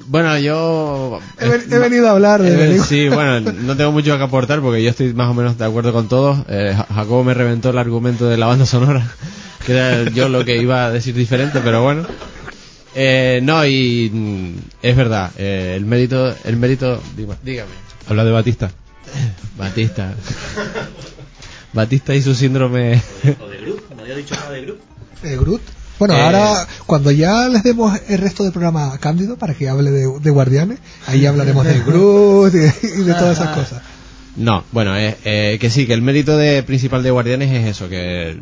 [0.07, 1.21] Bueno, yo...
[1.39, 2.77] he, ven- he venido a hablar de.
[2.77, 5.65] Eh, sí, bueno, no tengo mucho que aportar porque yo estoy más o menos de
[5.65, 6.39] acuerdo con todos.
[6.49, 9.07] Eh, Ja- Jacobo me reventó el argumento de la banda sonora,
[9.67, 12.07] que era yo lo que iba a decir diferente, pero bueno.
[12.97, 17.01] Eh, no, y mm, es verdad, eh, el mérito, el mérito,
[17.43, 17.71] dígame,
[18.09, 18.71] Habla de Batista.
[19.59, 20.15] Batista.
[21.73, 23.01] Batista y su síndrome.
[23.41, 23.91] ¿O de Groot?
[23.97, 24.81] ¿Me había dicho nada de Groot?
[25.25, 25.63] Eh, Groot.
[25.99, 26.21] Bueno, Eh.
[26.23, 30.09] ahora, cuando ya les demos el resto del programa a Cándido para que hable de,
[30.21, 32.59] de Guardianes, ahí hablaremos de Groot y,
[33.01, 33.83] y de todas esas cosas.
[34.37, 37.89] No, bueno, eh, eh, que sí, que el mérito de, principal de Guardianes es eso,
[37.89, 38.41] que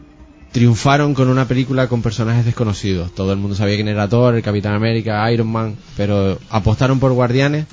[0.52, 3.14] triunfaron con una película con personajes desconocidos.
[3.14, 7.12] Todo el mundo sabía quién era Thor, el Capitán América, Iron Man, pero apostaron por
[7.12, 7.66] Guardianes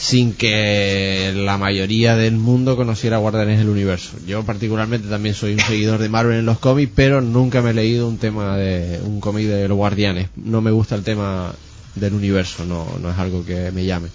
[0.00, 4.16] sin que la mayoría del mundo conociera Guardianes del Universo.
[4.26, 7.74] Yo particularmente también soy un seguidor de Marvel en los cómics, pero nunca me he
[7.74, 10.30] leído un tema de un cómic de los Guardianes.
[10.36, 11.52] No me gusta el tema
[11.96, 14.08] del universo, no, no es algo que me llame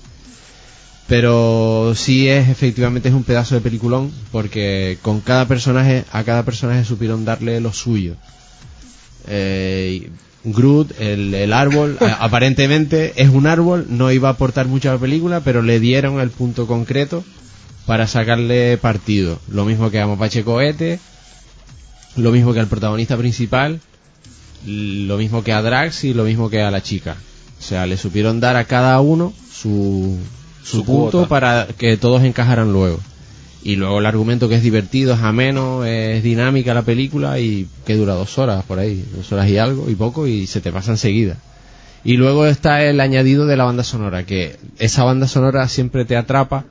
[1.07, 6.43] pero sí es efectivamente es un pedazo de peliculón porque con cada personaje a cada
[6.43, 8.15] personaje supieron darle lo suyo
[9.27, 10.09] eh,
[10.45, 14.93] Groot el, el árbol a- aparentemente es un árbol no iba a aportar mucho a
[14.93, 17.23] la película pero le dieron el punto concreto
[17.85, 20.99] para sacarle partido lo mismo que a Mapache Cohete
[22.15, 23.81] lo mismo que al protagonista principal
[24.65, 27.17] lo mismo que a Drax y lo mismo que a la chica
[27.59, 30.17] o sea le supieron dar a cada uno su
[30.63, 31.27] su, Su punto cuota.
[31.29, 32.99] para que todos encajaran luego.
[33.65, 37.95] Y luego el argumento que es divertido, es ameno, es dinámica la película y que
[37.95, 40.91] dura dos horas por ahí, dos horas y algo y poco y se te pasa
[40.91, 41.37] enseguida.
[42.03, 46.15] Y luego está el añadido de la banda sonora, que esa banda sonora siempre te
[46.15, 46.65] atrapa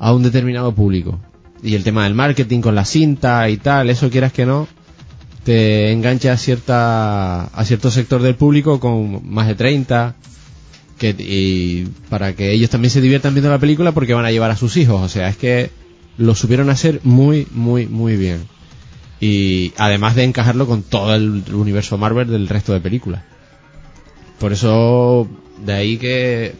[0.00, 1.20] a un determinado público.
[1.62, 4.66] Y el tema del marketing con la cinta y tal, eso quieras que no,
[5.44, 10.16] te engancha a cierta a cierto sector del público con más de 30
[10.98, 14.50] que y para que ellos también se diviertan viendo la película porque van a llevar
[14.50, 15.81] a sus hijos o sea es que
[16.18, 18.46] lo supieron hacer muy muy muy bien.
[19.20, 23.22] Y además de encajarlo con todo el universo Marvel del resto de películas.
[24.38, 25.28] Por eso
[25.64, 26.54] de ahí que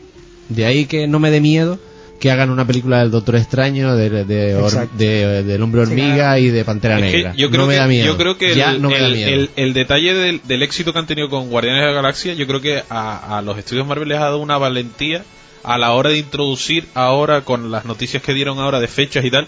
[0.49, 1.79] de ahí que no me dé miedo
[2.21, 7.11] que hagan una película del Doctor Extraño de, del Hombre Hormiga y de Pantera Es
[7.11, 7.35] que Negra.
[7.37, 8.07] yo creo no me que, da miedo.
[8.07, 9.29] Yo creo que ya el, no me da el- miedo.
[9.31, 12.47] el- el detalle del, del éxito que han tenido con Guardianes de la Galaxia, yo
[12.47, 15.25] creo que a, a los estudios Marvel les ha dado una valentía
[15.65, 19.31] a la hora de introducir ahora con las noticias que dieron ahora de fechas y
[19.31, 19.47] tal.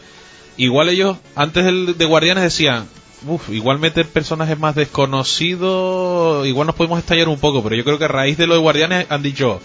[0.57, 2.87] Igual ellos, antes del- de Guardianes decían,
[3.27, 7.99] uff, igual meter personajes más desconocidos, igual nos podemos estallar un poco, pero yo creo
[7.99, 9.61] que a raíz de lo de Guardianes han dicho,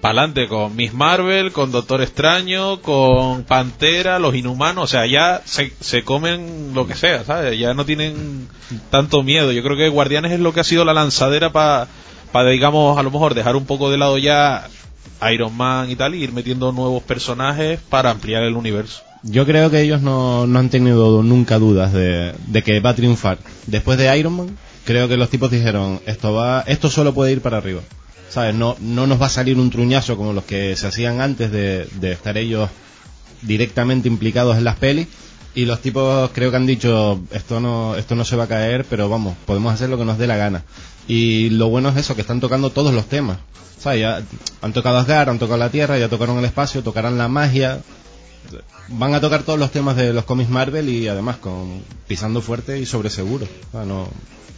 [0.00, 5.72] pa'lante con Miss Marvel, con Doctor Extraño, con Pantera, los Inhumanos, o sea, ya se,
[5.80, 7.58] se comen lo que sea, ¿sabes?
[7.58, 8.48] Ya no tienen
[8.90, 9.50] tanto miedo.
[9.52, 11.88] Yo creo que Guardianes es lo que ha sido la lanzadera para,
[12.32, 14.68] para digamos, a lo mejor dejar un poco de lado ya
[15.32, 19.02] Iron Man y tal, y ir metiendo nuevos personajes para ampliar el universo.
[19.22, 22.94] Yo creo que ellos no, no han tenido nunca dudas de, de que va a
[22.94, 23.38] triunfar.
[23.66, 27.40] Después de Iron Man, creo que los tipos dijeron, esto va, esto solo puede ir
[27.40, 27.80] para arriba.
[28.28, 28.54] ¿Sabes?
[28.54, 31.86] No, no nos va a salir un truñazo como los que se hacían antes de,
[32.00, 32.68] de estar ellos
[33.42, 35.06] directamente implicados en las pelis,
[35.54, 38.84] Y los tipos creo que han dicho, esto no, esto no se va a caer,
[38.90, 40.64] pero vamos, podemos hacer lo que nos dé la gana.
[41.06, 43.38] Y lo bueno es eso, que están tocando todos los temas.
[43.78, 44.22] O sea, ya
[44.62, 47.80] han tocado Asgard, han tocado la Tierra, ya tocaron el espacio, tocarán la magia.
[48.88, 52.78] Van a tocar todos los temas de los cómics Marvel y además con pisando fuerte
[52.78, 53.46] y sobre seguro.
[53.68, 54.08] O sea, no,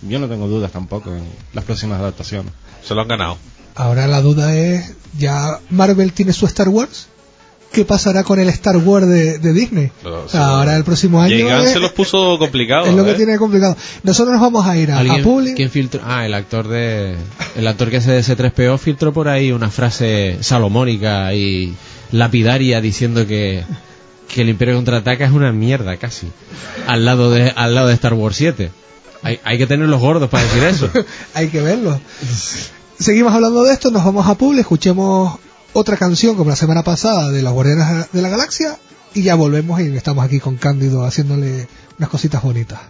[0.03, 2.53] yo no tengo dudas tampoco en las próximas adaptaciones.
[2.85, 3.39] Se lo han ganado.
[3.75, 7.09] Ahora la duda es, ¿ya Marvel tiene su Star Wars?
[7.77, 9.91] ¿Qué pasará con el Star Wars de, de Disney?
[10.03, 11.37] Lo- O sea, ahora el próximo año.
[11.45, 12.89] Gunn es, se los puso complicados.
[12.89, 13.15] es lo que ¿eh?
[13.17, 13.77] tiene complicado.
[14.03, 15.53] Nosotros nos vamos a ir a, a ¿Alguien, Publi.
[15.55, 16.01] ¿Quién filtró?
[16.03, 17.15] Ah, el actor de.
[17.55, 21.75] El actor que hace de C3PO filtró por ahí una frase salomónica y
[22.13, 23.63] lapidaria diciendo que,
[24.33, 26.29] que el Imperio contraataca es una mierda casi.
[26.87, 28.71] Al lado de, al lado de Star Wars 7.
[29.23, 30.89] Hay, hay que tener los gordos para decir eso.
[31.35, 32.01] Hay que verlo.
[32.99, 35.39] Seguimos hablando de esto, nos vamos a Publi, escuchemos
[35.79, 38.79] otra canción como la semana pasada de los Guardianes de la Galaxia
[39.13, 42.81] y ya volvemos y estamos aquí con Cándido haciéndole unas cositas bonitas.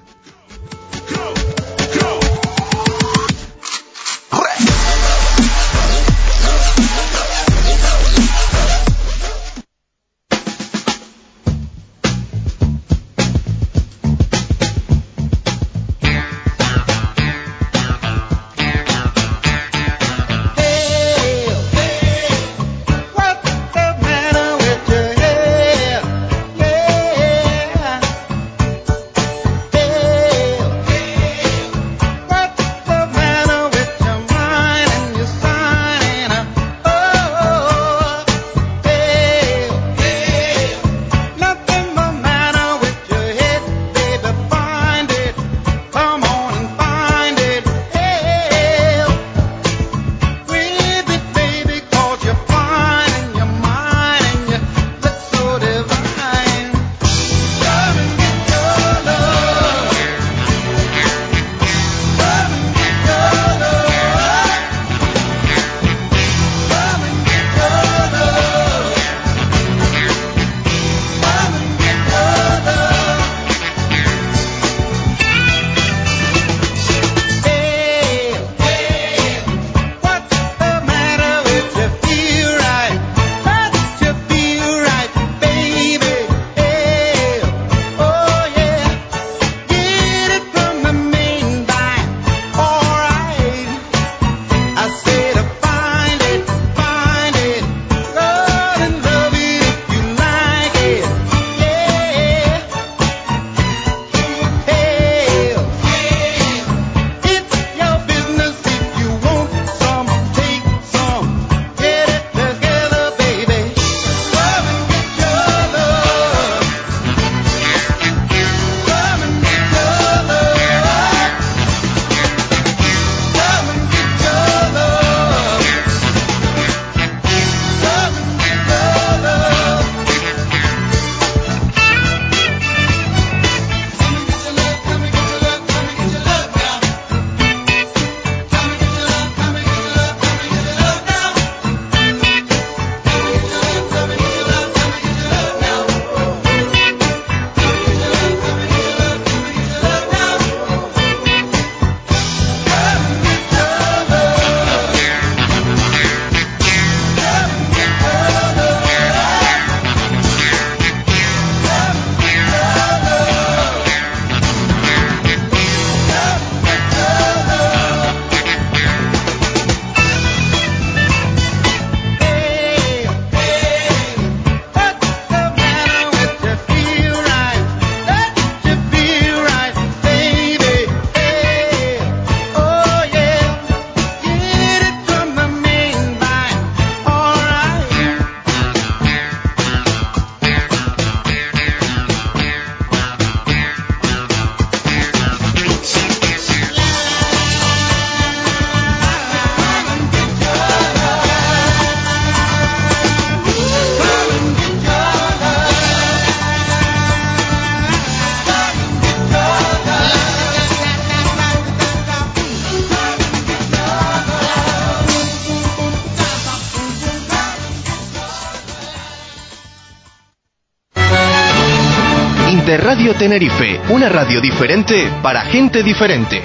[223.19, 226.43] Tenerife, una radio diferente para gente diferente.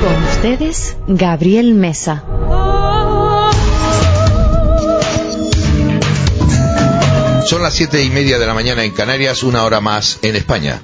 [0.00, 2.24] Con ustedes, Gabriel Mesa.
[7.46, 10.80] Son las siete y media de la mañana en Canarias, una hora más en España.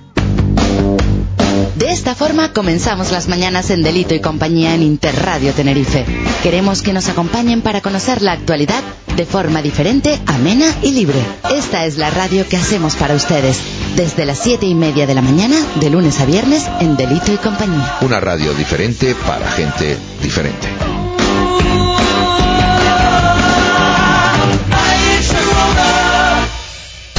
[1.77, 6.05] De esta forma comenzamos las mañanas en Delito y Compañía en Interradio Tenerife.
[6.43, 8.83] Queremos que nos acompañen para conocer la actualidad
[9.21, 11.19] de forma diferente, amena y libre.
[11.55, 13.61] Esta es la radio que hacemos para ustedes.
[13.95, 17.37] Desde las siete y media de la mañana, de lunes a viernes, en Delito y
[17.37, 17.99] Compañía.
[18.01, 20.80] Una radio diferente para gente diferente.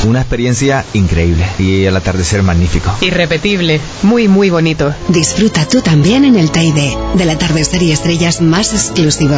[0.05, 2.91] Una experiencia increíble y el atardecer magnífico.
[3.01, 4.95] Irrepetible, muy muy bonito.
[5.09, 9.35] Disfruta tú también en el Teide del atardecer y estrellas más exclusivo.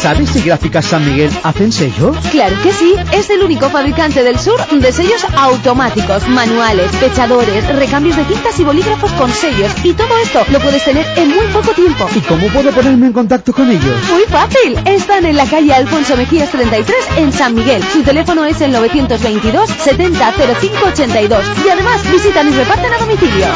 [0.00, 2.16] ¿Sabes si Gráficas San Miguel hacen sellos?
[2.30, 8.16] Claro que sí, es el único fabricante del sur de sellos automáticos, manuales, fechadores, recambios
[8.16, 9.72] de tintas y bolígrafos con sellos.
[9.82, 12.06] Y todo esto lo puedes tener en muy poco tiempo.
[12.14, 14.08] ¿Y cómo puedo ponerme en contacto con ellos?
[14.10, 17.82] Muy fácil, están en la calle Alfonso Mejías 33 en San Miguel.
[17.92, 23.46] Su teléfono es el 922 70 05 82 y además visitan y reparten a domicilio.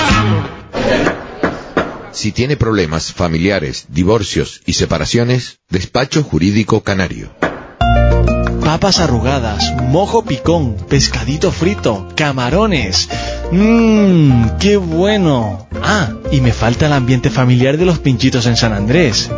[2.13, 7.42] Si tiene problemas familiares, divorcios y separaciones, Despacho Jurídico Canario.
[8.73, 13.07] Papas arrugadas, mojo picón, pescadito frito, camarones.
[13.51, 15.67] Mmm, qué bueno.
[15.83, 19.31] Ah, y me falta el ambiente familiar de los pinchitos en San Andrés.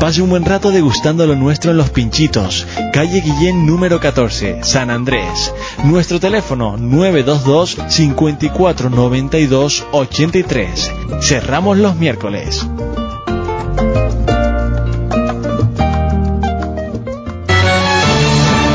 [0.00, 4.90] Pase un buen rato degustando lo nuestro en Los Pinchitos, calle Guillén número 14, San
[4.90, 5.54] Andrés.
[5.84, 10.92] Nuestro teléfono 922 54 92 83.
[11.20, 12.66] Cerramos los miércoles.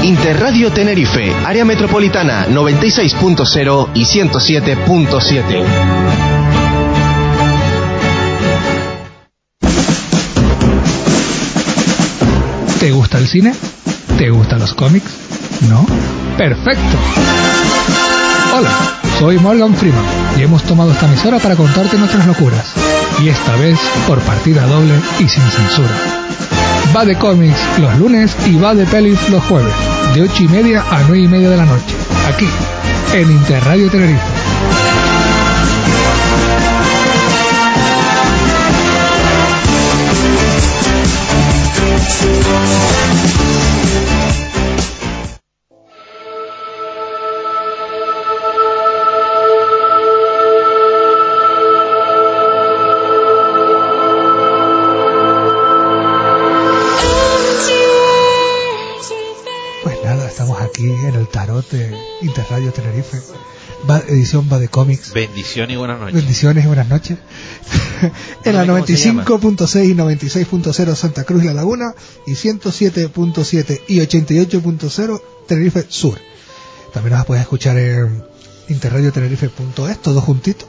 [0.05, 5.65] Interradio Tenerife, área metropolitana 96.0 y 107.7.
[12.79, 13.55] ¿Te gusta el cine?
[14.15, 15.11] ¿Te gustan los cómics?
[15.67, 15.87] ¿No?
[16.37, 16.97] ¡Perfecto!
[18.55, 18.69] Hola,
[19.17, 20.05] soy Morgan Freeman
[20.37, 22.73] y hemos tomado esta emisora para contarte nuestras locuras.
[23.23, 26.24] Y esta vez por partida doble y sin censura.
[26.93, 29.73] Va de cómics los lunes y va de pelis los jueves,
[30.13, 31.95] de 8 y media a 9 y media de la noche,
[32.27, 32.47] aquí,
[33.13, 34.94] en Interradio Tenerife.
[61.71, 63.19] De Interradio Tenerife,
[63.89, 65.13] Va- edición va de cómics.
[65.13, 66.15] Bendición y buenas noches.
[66.15, 67.17] Bendiciones y buenas noches.
[68.43, 69.25] en la ¿Cómo se llama?
[69.25, 71.93] 95.6 y 96.0 Santa Cruz y La Laguna
[72.25, 76.17] y 107.7 y 88.0 Tenerife Sur.
[76.93, 78.23] También nos puedes escuchar en
[78.69, 80.65] interradiotenerife.es, todo juntito.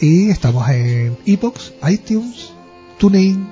[0.00, 2.52] Y estamos en iBox, iTunes,
[2.98, 3.48] TuneIn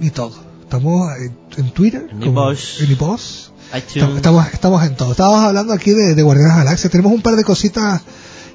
[0.00, 0.34] y todo.
[0.62, 3.49] Estamos en, en Twitter, En como- en.
[3.76, 4.16] iTunes.
[4.16, 5.12] Estamos, estamos en todo.
[5.12, 6.90] Estábamos hablando aquí de, de Guardianes de la Galaxia.
[6.90, 8.02] Tenemos un par de cositas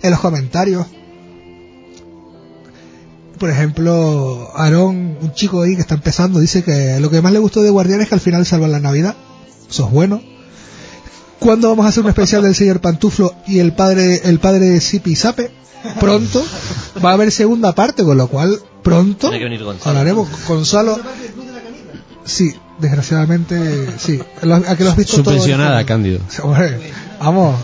[0.01, 0.85] en los comentarios.
[3.37, 7.39] Por ejemplo, Aaron, un chico ahí que está empezando, dice que lo que más le
[7.39, 9.15] gustó de Guardianes es que al final salvan la Navidad.
[9.69, 10.21] Eso es bueno.
[11.39, 14.81] ¿Cuándo vamos a hacer un especial del señor Pantuflo y el padre el padre de
[14.81, 15.51] Sipi Sape?
[15.99, 16.43] Pronto.
[17.03, 19.29] Va a haber segunda parte, con lo cual pronto
[19.83, 20.29] hablaremos.
[20.47, 20.99] Gonzalo.
[22.23, 24.21] Sí, desgraciadamente, sí.
[24.67, 25.33] ¿A que lo has visto todo?
[25.33, 26.19] Subvencionada, Cándido.
[26.43, 27.55] Hombre, vamos.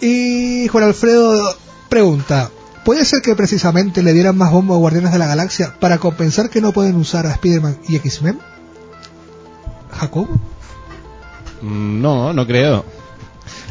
[0.00, 1.56] Y Juan Alfredo
[1.88, 2.50] pregunta,
[2.84, 6.50] ¿puede ser que precisamente le dieran más bombo a Guardianes de la Galaxia para compensar
[6.50, 8.38] que no pueden usar a Spider-Man y X-Men?
[9.92, 10.28] Jacob,
[11.60, 12.84] Mm, No, no creo.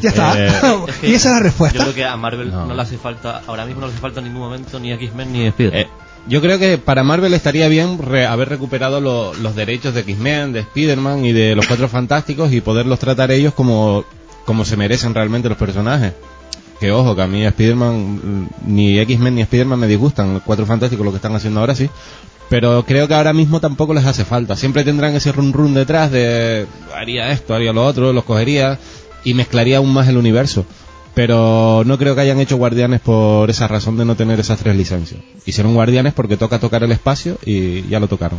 [0.00, 0.32] ya está.
[0.38, 0.48] Eh,
[0.88, 1.76] Es que y esa es la respuesta.
[1.76, 2.64] Yo creo que a Marvel No.
[2.66, 2.74] no.
[2.74, 5.46] le hace falta, ahora mismo no le hace falta en ningún momento ni X-Men ni
[5.48, 5.76] Spider.
[5.76, 5.88] Eh,
[6.28, 10.52] yo creo que para Marvel estaría bien re- haber recuperado lo- los derechos de X-Men,
[10.52, 14.04] de Spider-Man y de los Cuatro Fantásticos y poderlos tratar ellos como,
[14.44, 16.12] como se merecen realmente los personajes.
[16.80, 20.34] Que ojo, que a mí Spider-Man, mm, ni X-Men ni Spider-Man me disgustan.
[20.34, 21.88] Los Cuatro Fantásticos lo que están haciendo ahora sí.
[22.48, 24.56] Pero creo que ahora mismo tampoco les hace falta.
[24.56, 28.78] Siempre tendrán ese run run detrás de haría esto, haría lo otro, los cogería
[29.24, 30.66] y mezclaría aún más el universo.
[31.14, 34.74] Pero no creo que hayan hecho guardianes por esa razón de no tener esas tres
[34.76, 35.20] licencias.
[35.44, 38.38] Hicieron guardianes porque toca tocar el espacio y ya lo tocaron.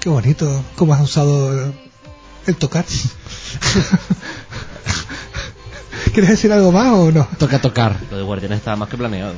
[0.00, 1.72] Qué bonito, cómo has usado
[2.46, 2.84] el, tocar.
[6.12, 7.26] ¿Quieres decir algo más o no?
[7.38, 7.96] Toca tocar.
[8.10, 9.34] Lo de Guardianes estaba más que planeado.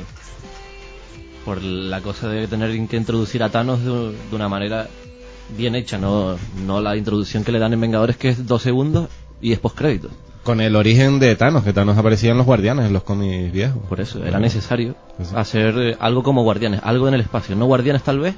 [1.45, 4.87] Por la cosa de tener que introducir a Thanos de, una manera
[5.57, 9.09] bien hecha, no, no la introducción que le dan en Vengadores que es dos segundos
[9.41, 10.09] y es postcrédito.
[10.43, 13.83] Con el origen de Thanos, que Thanos aparecía en los guardianes, en los cómics viejos.
[13.87, 14.95] Por eso, era necesario
[15.35, 17.55] hacer eh, algo como Guardianes, algo en el espacio.
[17.55, 18.35] No Guardianes tal vez,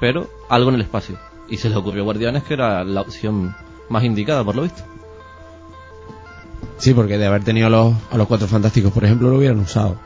[0.00, 1.18] pero algo en el espacio.
[1.50, 3.54] Y se les ocurrió Guardianes que era la opción
[3.90, 4.82] más indicada, por lo visto.
[6.78, 9.58] Sí, porque de haber tenido a los, a los cuatro fantásticos, por ejemplo, lo hubieran
[9.58, 9.98] usado.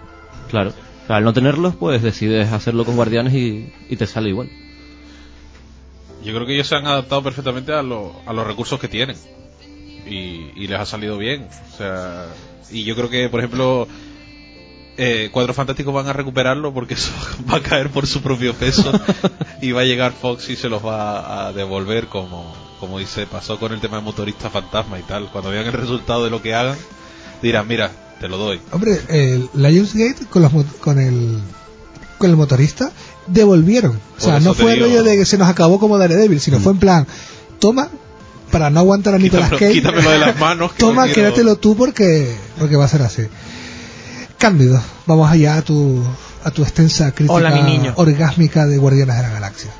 [0.50, 0.72] Claro.
[1.08, 4.50] Al no tenerlos, pues decides hacerlo con Guardianes y, y te sale igual.
[6.24, 9.16] Yo creo que ellos se han adaptado perfectamente a, lo- a los recursos que tienen.
[10.06, 11.48] Y, y les ha salido bien.
[11.72, 12.26] O sea,
[12.70, 13.88] y yo creo que, por ejemplo,
[14.96, 17.10] eh, Cuatro Fantásticos van a recuperarlo porque eso
[17.52, 18.92] va a caer por su propio peso.
[19.60, 23.58] y va a llegar Fox y se los va a devolver como, como dice, pasó
[23.58, 25.30] con el tema de motorista fantasma y tal.
[25.30, 26.78] Cuando vean el resultado de lo que hagan,
[27.42, 27.90] dirán, mira,
[28.20, 28.60] te lo doy.
[28.72, 31.40] Hombre, el Lionsgate con, los, con el
[32.18, 32.92] con el motorista
[33.26, 34.00] devolvieron.
[34.18, 36.72] O sea, no fue el rollo de que se nos acabó como Daredevil, sino fue
[36.72, 37.06] en plan,
[37.58, 37.90] toma,
[38.50, 42.34] para no aguantar a Nicolas Cage, quítamelo de las manos, que toma, quédatelo tú porque,
[42.58, 43.26] porque va a ser así.
[44.38, 46.02] Cándido, vamos allá a tu,
[46.44, 47.92] a tu extensa crítica Hola, mi niño.
[47.96, 49.70] orgásmica de Guardianes de la Galaxia.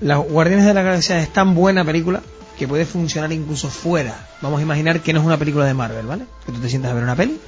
[0.00, 2.20] Las Guardianes de la Galaxia es tan buena película
[2.58, 4.26] que puede funcionar incluso fuera.
[4.40, 6.24] Vamos a imaginar que no es una película de Marvel, ¿vale?
[6.46, 7.38] Que tú te sientas a ver una peli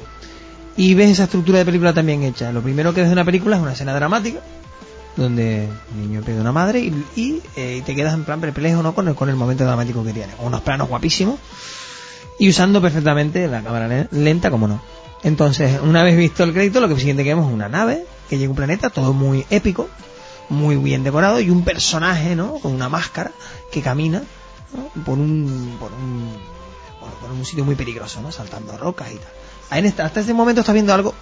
[0.77, 2.53] y ves esa estructura de película también hecha.
[2.53, 4.41] Lo primero que ves de una película es una escena dramática
[5.17, 6.81] donde el niño pierde una madre
[7.17, 8.95] y, eh, te quedas en plan perplejo ¿no?
[8.95, 10.33] con, el, con el momento dramático que tiene.
[10.41, 11.39] Unos planos guapísimos
[12.39, 14.81] y usando perfectamente la cámara le- lenta, como no.
[15.23, 18.37] Entonces, una vez visto el crédito, lo que siguiente que vemos es una nave que
[18.39, 19.89] llega a un planeta, todo muy épico,
[20.51, 22.55] muy bien decorado y un personaje, ¿no?
[22.59, 23.33] Con una máscara
[23.73, 24.23] que camina
[25.05, 26.29] por un por un
[27.21, 28.31] por un sitio muy peligroso, ¿no?
[28.31, 30.07] Saltando rocas y tal.
[30.07, 31.15] Hasta este momento estás viendo algo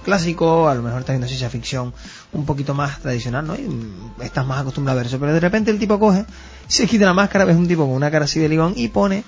[0.00, 1.92] clásico, a lo mejor estás viendo ciencia ficción
[2.32, 3.56] un poquito más tradicional, ¿no?
[3.56, 6.24] Y mm, estás más acostumbrado a ver eso, pero de repente el tipo coge,
[6.68, 9.24] se quita la máscara, ves un tipo con una cara así de ligón y pone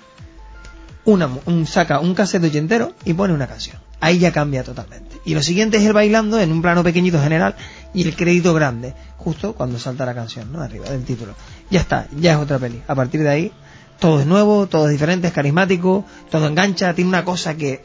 [1.04, 3.78] una, un, saca un cassette ochentero y pone una canción.
[4.00, 5.20] Ahí ya cambia totalmente.
[5.24, 7.54] Y lo siguiente es él bailando en un plano pequeñito general
[7.94, 10.60] y el crédito grande, justo cuando salta la canción, ¿no?
[10.60, 11.34] Arriba del título.
[11.70, 12.82] Ya está, ya es otra peli.
[12.88, 13.52] A partir de ahí,
[14.00, 17.82] todo es nuevo, todo es diferente, es carismático, todo engancha, tiene una cosa que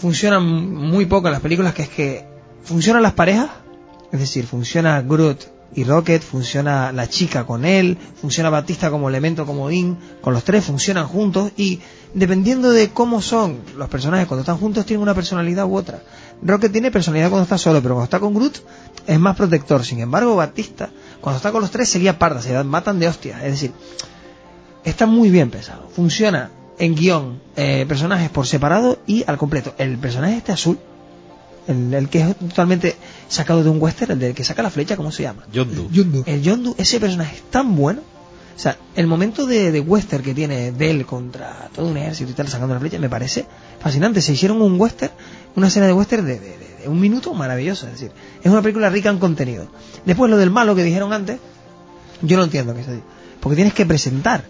[0.00, 2.24] funciona muy poco en las películas, que es que
[2.62, 3.50] funcionan las parejas,
[4.10, 5.44] es decir, funciona Groot
[5.74, 10.64] y Rocket, funciona la chica con él, funciona Batista como elemento comodín, con los tres
[10.64, 11.80] funcionan juntos y
[12.14, 16.02] dependiendo de cómo son los personajes cuando están juntos tienen una personalidad u otra.
[16.42, 18.58] Rocket tiene personalidad cuando está solo, pero cuando está con Groot
[19.06, 19.84] es más protector.
[19.84, 20.90] Sin embargo, Batista,
[21.20, 23.42] cuando está con los tres sería parda, se matan de hostias.
[23.44, 23.72] Es decir,
[24.82, 25.88] está muy bien pensado.
[25.90, 26.50] Funciona
[26.80, 29.74] en guion, eh, personajes por separado y al completo.
[29.78, 30.78] El personaje este azul,
[31.68, 32.96] el, el que es totalmente
[33.28, 35.44] sacado de un western, el del que saca la flecha, ¿cómo se llama?
[35.52, 35.88] Yondu.
[36.26, 38.00] El Yondu, ese personaje es tan bueno.
[38.56, 42.30] O sea, el momento de, de western que tiene de él contra todo un ejército
[42.30, 43.46] y tal sacando la flecha me parece
[43.80, 44.20] fascinante.
[44.20, 45.12] Se hicieron un western,
[45.56, 47.86] una escena de western de, de- de- de un minuto maravillosa.
[47.86, 48.10] Es decir,
[48.42, 49.66] es una película rica en contenido.
[50.04, 51.38] Después lo del malo que dijeron antes,
[52.22, 53.00] yo no entiendo que es así.
[53.40, 54.44] Porque tienes que presentar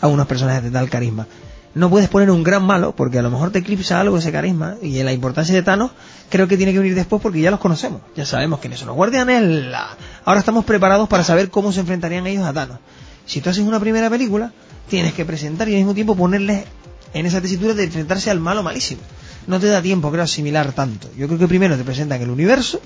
[0.00, 1.26] a unos personajes de tal carisma.
[1.74, 4.76] No puedes poner un gran malo porque a lo mejor te eclipsa algo ese carisma
[4.80, 5.90] y la importancia de Thanos
[6.30, 8.00] creo que tiene que venir después porque ya los conocemos.
[8.14, 9.42] Ya sabemos quiénes son los guardianes.
[9.42, 12.78] la- Ahora estamos preparados para saber cómo se enfrentarían ellos a Thanos.
[13.26, 14.52] Si tú haces una primera película,
[14.88, 16.64] tienes que presentar y al mismo tiempo ponerles
[17.12, 19.00] en esa tesitura de enfrentarse al malo malísimo.
[19.46, 21.08] No te da tiempo, creo, asimilar tanto.
[21.16, 22.80] Yo creo que primero te presentan el universo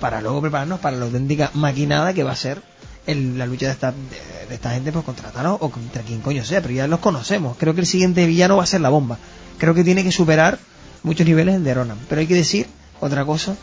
[0.00, 2.62] para luego prepararnos para la auténtica maquinada que va a ser
[3.06, 6.20] el- la lucha de esta, de, de esta gente pues contra Thanos o contra quien
[6.20, 7.56] coño sea, pero ya los conocemos.
[7.58, 9.18] Creo que el siguiente villano va a ser la bomba.
[9.58, 10.58] Creo que tiene que superar
[11.02, 11.98] muchos niveles el de Ronan.
[12.08, 12.66] Pero hay que decir
[13.00, 13.56] otra cosa,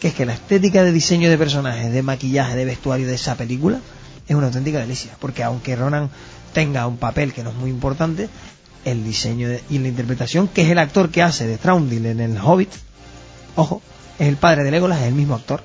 [0.00, 3.34] que es que la estética de diseño de personajes, de maquillaje, de vestuario de esa
[3.36, 3.80] película
[4.28, 5.12] es una auténtica delicia.
[5.20, 6.10] Porque aunque Ronan
[6.52, 8.28] tenga un papel que no es muy importante,
[8.84, 12.36] el diseño y la interpretación, que es el actor que hace de Thraundil en el
[12.38, 12.70] Hobbit,
[13.56, 13.80] ojo,
[14.18, 15.62] es el padre de Legolas, es el mismo actor.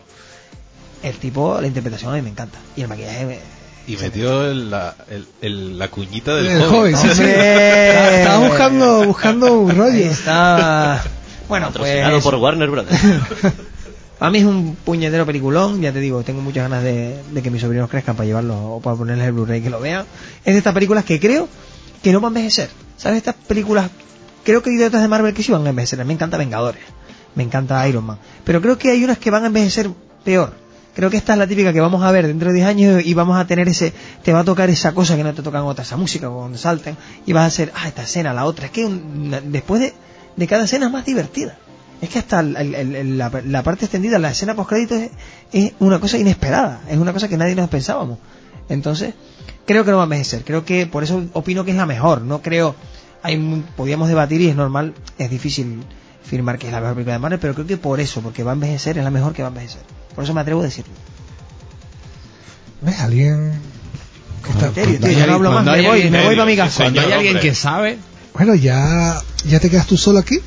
[1.03, 2.57] El tipo, la interpretación a mí me encanta.
[2.75, 3.39] Y el maquillaje me-
[3.87, 6.93] Y metió el- la, el- el- la cuñita del El joven.
[6.95, 7.23] joven, sí, sí.
[7.25, 9.97] Estaba buscando, buscando un rollo.
[9.97, 11.01] Está.
[11.47, 12.23] Bueno, Patrocinado pues.
[12.23, 12.99] por Warner Brothers.
[14.19, 17.51] A mí es un puñetero peliculón, ya te digo, tengo muchas ganas de, de que
[17.51, 20.05] mis sobrinos crezcan para llevarlos o para ponerles el Blu-ray que lo vean.
[20.43, 21.47] Es de estas películas que creo
[22.01, 22.69] que no van a envejecer.
[22.97, 23.17] ¿Sabes?
[23.17, 23.91] Estas películas,
[24.43, 26.01] creo que hay de otras de Marvel que sí van a envejecer.
[26.01, 26.81] A mí me encanta Vengadores,
[27.35, 28.17] me encanta Iron Man.
[28.43, 29.91] Pero creo que hay unas que van a envejecer
[30.25, 30.51] peor.
[30.97, 33.13] Creo que esta es la típica que vamos a ver dentro de 10 años y
[33.13, 33.93] vamos a tener ese,
[34.23, 36.97] te va a tocar esa cosa que no te tocan otras, esa música cuando salten
[37.23, 38.65] y vas a hacer, ah, esta escena, la otra.
[38.65, 39.93] Es que un- después de,
[40.35, 41.55] de cada escena es más divertida.
[42.01, 45.11] Es que hasta la, parte extendida, la escena post créditos es,
[45.53, 48.17] es una cosa inesperada, es una cosa que nadie nos pensábamos.
[48.67, 49.13] Entonces,
[49.67, 52.23] creo que no va a envejecer, creo que por eso opino que es la mejor,
[52.23, 52.73] no creo,
[53.21, 55.79] hay podíamos debatir y es normal, es difícil
[56.29, 58.51] firmar que es la mejor película de Marvel, pero creo que por eso, porque va
[58.51, 59.81] a envejecer, es la mejor que va a envejecer.
[60.15, 60.93] Por eso me atrevo a decirlo.
[62.81, 62.99] ¿Ves?
[62.99, 63.53] Alguien
[64.43, 64.73] que está...
[64.73, 66.55] Serio, tío, ya no hablo más, Cuando me hay voy, alguien- me voy para mi
[66.55, 66.83] casa.
[66.83, 67.97] Cuando hay alguien que sabe.
[68.33, 70.39] Bueno, ya, ya te quedas tú solo aquí.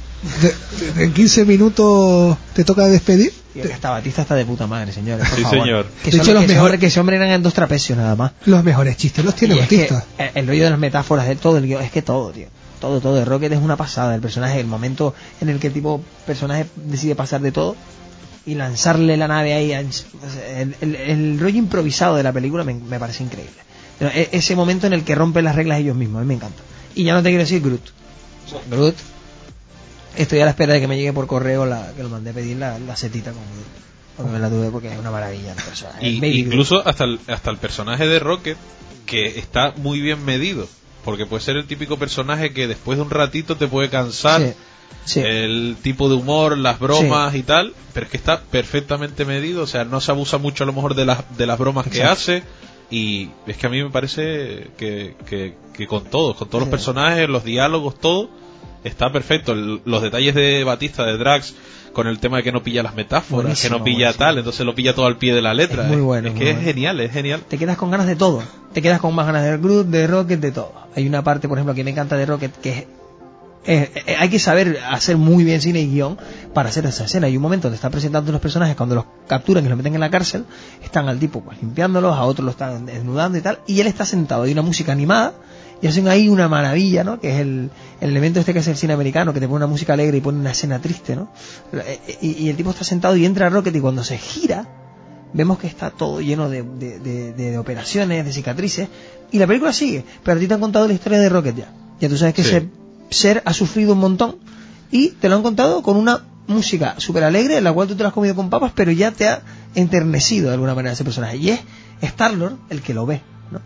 [0.42, 0.54] De-
[0.94, 3.32] de- en 15 minutos te toca despedir.
[3.54, 5.28] Y esta Batista está de puta madre, señores.
[5.28, 5.58] por Sí, favor.
[5.60, 5.86] señor.
[6.04, 8.32] Que, De hecho, los que, mejores- que ese hombre eran en dos trapecios nada más.
[8.46, 10.04] Los mejores chistes los tiene Y es que Batista.
[10.18, 12.46] el, el rollo de las metáforas de todo el guion, es que todo, tío.
[12.80, 13.22] Todo, todo.
[13.24, 14.14] Rocket es una pasada.
[14.14, 17.76] El personaje, el momento en el que el tipo personaje decide pasar de todo
[18.46, 19.72] y lanzarle la nave ahí.
[19.72, 23.52] El, el- el rollo improvisado de la película me, me parece increíble.
[23.98, 26.34] Pero e- ese momento en el que rompen las reglas ellos mismos, a mí me
[26.34, 26.62] encanta.
[26.94, 27.82] Y ya no te quiero decir Groot.
[28.70, 28.96] Groot.
[30.16, 32.32] Estoy a la espera de que me llegue por correo la que lo mandé a
[32.32, 33.66] pedir la, la setita con Groot.
[34.16, 36.08] Porque me la tuve porque es una maravilla el personaje.
[36.08, 36.34] Y, Groot.
[36.34, 38.56] incluso hasta el, hasta el personaje de Rocket,
[39.06, 40.66] que está muy bien medido.
[41.04, 44.40] Porque puede ser el típico personaje que después de un ratito te puede cansar.
[44.42, 44.52] Sí,
[45.04, 45.20] sí.
[45.20, 47.74] El tipo de humor, las bromas y tal.
[47.94, 49.62] Pero es que está perfectamente medido.
[49.62, 52.02] O sea, no se abusa mucho a lo mejor de las, de las bromas que
[52.02, 52.42] hace.
[52.90, 56.66] Y es que a mí me parece que, que, que con todos, con todos Sí.
[56.66, 58.28] los personajes, los diálogos, todo,
[58.84, 59.52] está perfecto.
[59.52, 61.54] El- los detalles de Batista, de Drax,
[61.92, 64.24] con el tema de que no pilla las metáforas, Buenísimo, que no pilla buenísimo.
[64.26, 65.84] tal, entonces lo pilla todo al pie de la letra.
[65.84, 67.42] Es muy bueno, Es muy que es genial, es genial.
[67.48, 68.42] te quedas con ganas de todo.
[68.72, 70.72] Te quedas con más ganas de Groot, de Rocket, de todo.
[70.94, 72.76] Hay una parte, por ejemplo, que me encanta de Rocket, que es...
[73.66, 76.16] eh, eh, hay que saber hacer muy bien cine y guion
[76.54, 77.26] para hacer esa escena.
[77.26, 80.00] Hay un momento donde está presentando los personajes, cuando los capturan y los meten en
[80.00, 80.44] la cárcel,
[80.82, 84.04] están al tipo pues, limpiándolos, a otros lo están desnudando y tal, y él está
[84.06, 85.34] sentado, hay una música animada,
[85.82, 87.18] y hacen ahí una maravilla, ¿no?
[87.20, 87.70] Que es el,
[88.00, 90.20] el elemento este que es el cine americano, que te pone una música alegre y
[90.20, 91.32] pone una escena triste, ¿no?
[91.72, 94.66] Eh, eh, Y, y el tipo está sentado y entra Rocket y cuando se gira,
[95.32, 98.88] vemos que está todo lleno de, de- de- de operaciones, de cicatrices,
[99.32, 101.72] y la película sigue, pero a ti te han contado la historia de Rocket ya.
[102.00, 102.50] Ya tú sabes que Sí.
[102.50, 102.68] ese
[103.10, 104.36] ser ha sufrido un montón,
[104.90, 108.02] y te lo han contado con una música súper alegre, en la cual tú te
[108.02, 109.40] la has comido con papas, pero ya te ha
[109.76, 111.36] enternecido de alguna manera ese personaje.
[111.36, 111.60] Y es
[112.02, 113.22] Star-Lord el que lo ve.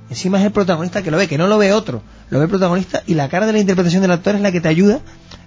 [0.09, 2.51] Encima es el protagonista que lo ve, que no lo ve otro, lo ve el
[2.51, 5.01] protagonista, y la cara de la interpretación del actor es la que te ayuda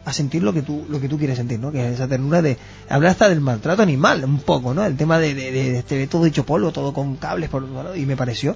[0.05, 1.71] a sentir lo que tú lo que tú quieres sentir, ¿no?
[1.71, 2.57] Que es esa ternura de
[2.89, 4.85] hablar hasta del maltrato animal, un poco, ¿no?
[4.85, 7.65] El tema de, de, de- de este todo hecho polvo, todo con cables por
[7.95, 8.55] y me pareció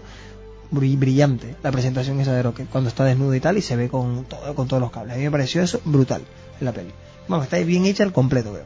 [0.72, 3.90] bri- brillante la presentación esa de Rocket cuando está desnudo y tal y se ve
[3.90, 5.16] con todo, con todos los cables.
[5.16, 6.22] A mí me pareció eso brutal
[6.60, 6.92] en la peli.
[7.28, 8.66] Vamos, está bien hecha al completo, creo.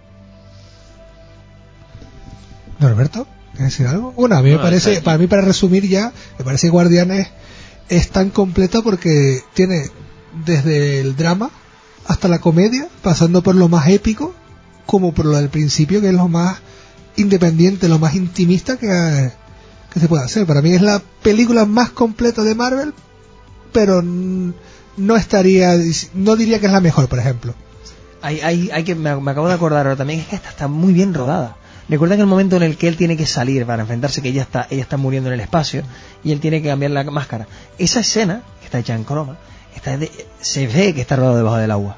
[2.80, 4.11] Norberto, ¿quieres decir algo?
[4.11, 7.27] Bueno, a mí me parece, para mí para resumir ya, me parece que Guardianes
[7.89, 9.89] es tan completa porque tiene
[10.45, 11.49] desde el drama
[12.07, 14.33] hasta la comedia, pasando por lo más épico,
[14.85, 16.57] como por lo del principio, que es lo más
[17.15, 19.31] independiente, lo más intimista que,
[19.91, 20.45] que se puede hacer.
[20.45, 22.93] Para mí es la película más completa de Marvel,
[23.71, 25.75] pero no estaría,
[26.13, 27.55] no diría que es la mejor, por ejemplo.
[28.21, 30.67] Hay, hay, hay que, me, me acabo de acordar ahora también, es que esta está
[30.67, 31.57] muy bien rodada.
[31.88, 34.67] Recuerdan el momento en el que él tiene que salir para enfrentarse que ella está,
[34.69, 35.83] ella está muriendo en el espacio
[36.23, 37.47] y él tiene que cambiar la máscara.
[37.77, 39.38] Esa escena, que está hecha en croma,
[39.75, 40.11] está de-
[40.41, 41.97] se ve que está rodado debajo del agua.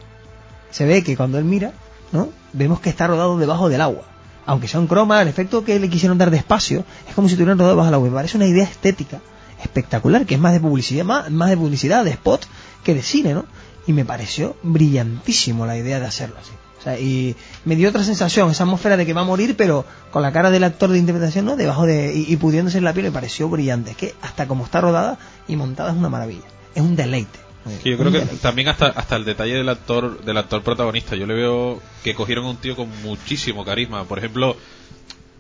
[0.72, 1.72] Se ve que cuando él mira,
[2.12, 2.30] ¿no?
[2.54, 4.04] Vemos que está rodado debajo del agua.
[4.46, 7.34] Aunque sea un croma, el efecto que le quisieron dar de espacio es como si
[7.36, 8.10] estuvieran rodado debajo del agua.
[8.10, 9.22] Me parece una idea estética
[9.64, 12.46] espectacular, que es más de publicidad, más de publicidad, de spot,
[12.84, 13.46] que de cine, ¿no?
[13.88, 16.52] Y me pareció brillantísimo la idea de hacerlo así.
[16.80, 19.86] O sea, y me dio otra sensación, esa atmósfera de que va a morir, pero
[20.12, 21.56] con la cara del actor de interpretación, ¿no?
[21.56, 23.92] Debajo de, y, y pudiéndose en la piel, me pareció brillante.
[23.92, 25.18] Es que hasta como está rodada
[25.48, 26.46] y montada es una maravilla.
[26.76, 27.40] Es un deleite.
[27.84, 31.16] Sí, yo creo que también hasta, hasta el detalle del actor del actor protagonista.
[31.16, 34.06] Yo le veo que cogieron a un tío con muchísimo carisma.
[34.06, 34.56] Por ejemplo,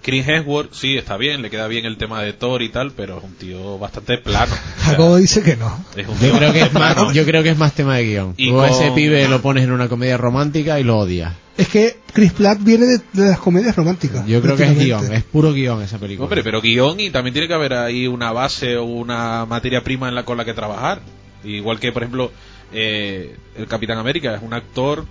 [0.08, 3.18] Chris Hemsworth, sí, está bien, le queda bien el tema de Thor y tal, pero
[3.18, 4.54] es un tío bastante plano.
[4.54, 5.84] O sea, Jacobo dice que no.
[5.98, 7.12] es un Yo creo, que es más, plano.
[7.12, 8.34] yo creo que es más tema de guion.
[8.38, 11.34] Y Tú a ese pibe lo pones en una comedia romántica y lo odias.
[11.58, 14.26] Es que Chris Pratt viene de, de las comedias románticas.
[14.26, 16.24] Yo creo que es guion, es puro guion esa película.
[16.24, 20.08] Hombre, pero guion y también tiene que haber ahí una base o una materia prima
[20.08, 21.02] en la, con la que trabajar.
[21.44, 22.32] Igual que, por ejemplo,
[22.72, 25.06] eh, el Capitán América es un actor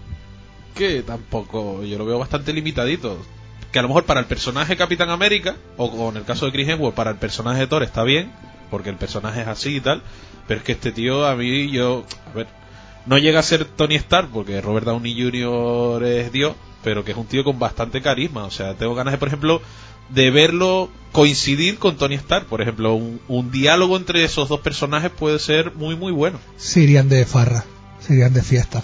[0.75, 3.19] que tampoco, yo lo veo bastante limitadito.
[3.73, 6.53] Que a lo mejor para el personaje Capitán América, o, o en el caso de
[6.53, 8.33] Chris Hemsworth, para el personaje de Thor está bien,
[8.71, 10.03] porque el personaje es así y tal.
[10.47, 12.47] Pero es que este tío, a mí, yo, a ver,
[13.07, 16.05] no llega a ser Tony Stark, porque Robert Downey Jr.
[16.05, 16.55] es Dios,
[16.85, 18.45] pero que es un tío con bastante carisma.
[18.45, 19.61] O sea, tengo ganas de, por ejemplo,
[20.11, 22.47] de verlo coincidir con Tony Stark.
[22.47, 26.39] Por ejemplo, un, un diálogo entre esos dos personajes puede ser muy, muy bueno.
[26.57, 27.65] Se irían de farra,
[28.01, 28.83] se irían de fiesta.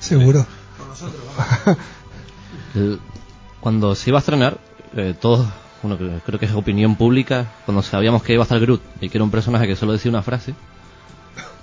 [0.00, 0.44] Seguro.
[2.74, 3.00] El-
[3.66, 4.58] cuando se iba a estrenar,
[4.94, 5.44] eh, todos,
[5.82, 9.18] bueno, creo que es opinión pública, cuando sabíamos que iba a estar Groot y que
[9.18, 10.54] era un personaje que solo decía una frase,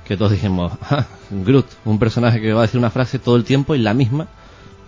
[0.05, 3.45] que todos dijimos, "Ah, Groot, un personaje que va a decir una frase todo el
[3.45, 4.27] tiempo y la misma,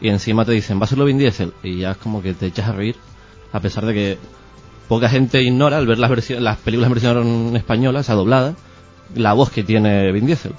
[0.02, 2.48] y encima te dicen, va a serlo Vin Diesel, y ya es como que te
[2.48, 2.98] echas a reír,
[3.54, 4.18] a pesar de que
[4.90, 8.56] poca gente ignora al ver las, las películas en versión española, esa doblada,
[9.16, 10.52] la voz que tiene Vin Diesel.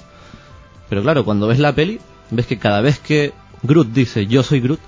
[0.89, 1.99] Pero claro, cuando ves la peli,
[2.31, 3.31] ves que cada vez que
[3.61, 4.79] Groot dice yo soy Groot,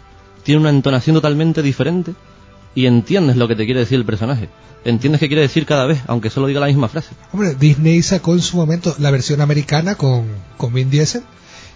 [0.50, 2.14] tiene una entonación totalmente diferente
[2.74, 4.50] y entiendes lo que te quiere decir el personaje.
[4.84, 7.10] Entiendes qué quiere decir cada vez, aunque solo diga la misma frase.
[7.32, 10.26] Hombre, Disney sacó en su momento la versión americana con,
[10.58, 11.22] con Vin Diesel,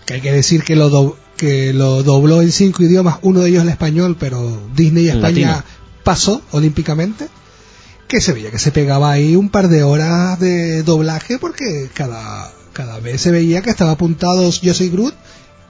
[0.08, 3.50] que hay que decir que lo, do- que lo dobló en cinco idiomas, uno de
[3.50, 5.64] ellos el español, pero Disney En España latino.
[6.04, 7.28] pasó olímpicamente,
[8.08, 12.52] que se veía que se pegaba ahí un par de horas de doblaje porque cada,
[12.74, 15.14] cada vez se veía que estaba apuntado yo soy Groot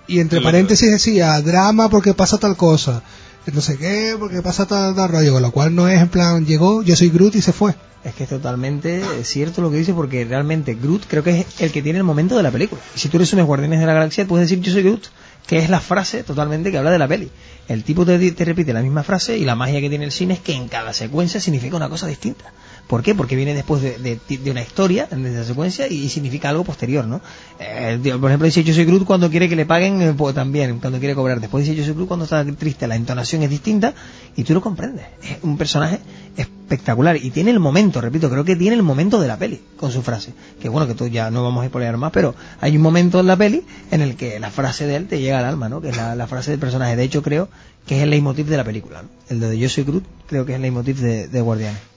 [0.07, 3.03] y entre paréntesis decía drama porque pasa tal cosa,
[3.51, 6.45] no sé qué porque pasa tal, tal rollo, con lo cual no es en plan
[6.45, 7.75] llegó, yo soy Groot y se fue.
[8.03, 11.71] Es que es totalmente cierto lo que dice porque realmente Groot creo que es el
[11.71, 12.81] que tiene el momento de la película.
[12.95, 15.07] Y si tú resumes Guardianes de la Galaxia, puedes decir yo soy Groot,
[15.47, 17.31] que es la frase totalmente que habla de la peli.
[17.69, 20.33] El tipo te, te repite la misma frase y la magia que tiene el cine
[20.33, 22.51] es que en cada secuencia significa una cosa distinta.
[22.87, 23.15] ¿Por qué?
[23.15, 27.05] Porque viene después de, de- de una historia, de esa secuencia, y, significa algo posterior,
[27.05, 27.21] ¿no?
[27.59, 30.99] Eh, por ejemplo, dice yo soy Groot cuando quiere que le paguen, pues, también, cuando
[30.99, 31.39] quiere cobrar.
[31.39, 33.93] Después dice yo soy Groot cuando está triste, la entonación es distinta
[34.35, 35.05] y tú lo comprendes.
[35.23, 35.99] Es un personaje
[36.35, 39.91] espectacular y tiene el momento, repito, creo que tiene el momento de la peli con
[39.91, 40.33] su frase.
[40.61, 43.27] Que bueno, que tú ya no vamos a spoilear más, pero hay un momento en
[43.27, 45.81] la peli en el que la frase de él te llega al alma, ¿no?
[45.81, 46.95] Que es la, la frase del personaje.
[46.95, 47.47] De hecho, creo
[47.87, 49.03] que es el leitmotiv de la película.
[49.29, 51.92] El de Yo soy Groot, creo que es el leitmotiv de Guardianes.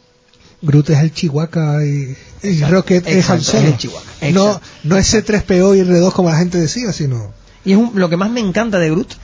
[0.62, 4.02] Groot es el Chihuahua y, y Exacto, Rocket es exacto, el Chihuahua,
[4.32, 7.32] No, no es C3PO y R2 como la gente decía, sino...
[7.64, 9.14] Y es un- lo que más me encanta de Groot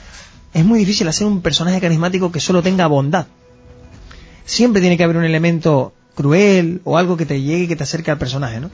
[0.55, 3.27] es muy difícil hacer un personaje carismático que solo tenga bondad.
[4.45, 7.85] Siempre tiene que haber un elemento cruel o algo que te llegue y que te
[7.85, 8.71] acerque al personaje, ¿no?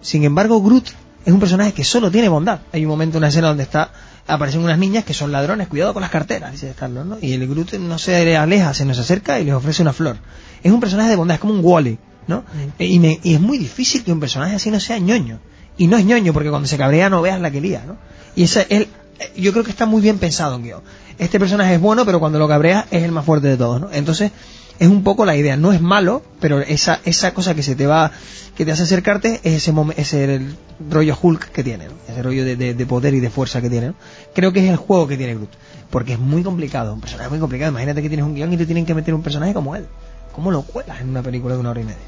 [0.00, 0.86] Sin embargo, Groot
[1.26, 2.60] es un personaje que solo tiene bondad.
[2.72, 3.92] Hay un momento, una escena donde está
[4.26, 7.18] aparecen unas niñas que son ladrones, cuidado con las carteras, dice Carlos, ¿no?
[7.20, 10.16] Y el Groot no se aleja, se nos acerca y les ofrece una flor.
[10.64, 12.42] Es un personaje de bondad, es como un Wally, ¿no?
[12.78, 15.38] Y, me- y es muy difícil que un personaje así no sea ñoño.
[15.78, 17.96] Y no es ñoño porque cuando se cabrea no veas la que lía, ¿no?
[18.34, 18.88] Y esa, él,
[19.36, 20.80] yo creo que está muy bien pensado en guion.
[21.18, 23.88] Este personaje es bueno, pero cuando lo cabreas es el más fuerte de todos, ¿no?
[23.92, 24.32] Entonces,
[24.80, 25.56] es un poco la idea.
[25.56, 28.10] No es malo, pero esa, esa cosa que se te va,
[28.56, 30.56] que te hace acercarte es ese, momen- ese el
[30.90, 31.92] rollo Hulk que tiene, ¿no?
[32.08, 33.94] Ese rollo de, de- de poder y de fuerza que tiene, ¿no?
[34.34, 35.50] Creo que es el juego que tiene Groot.
[35.90, 37.70] Porque es muy complicado, un personaje muy complicado.
[37.70, 39.86] Imagínate que tienes un guion y te tienen que meter un personaje como él.
[40.34, 41.98] ¿Cómo lo cuelas en una película de una hora y media?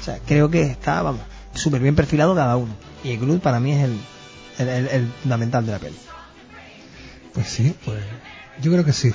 [0.00, 1.22] O sea, creo que está, vamos,
[1.54, 2.72] súper bien perfilado cada uno.
[3.02, 3.96] Y Groot para mí es el,
[4.58, 5.96] el, el- el fundamental de la peli.
[7.32, 7.98] Pues sí, pues
[8.60, 9.10] yo creo que sí.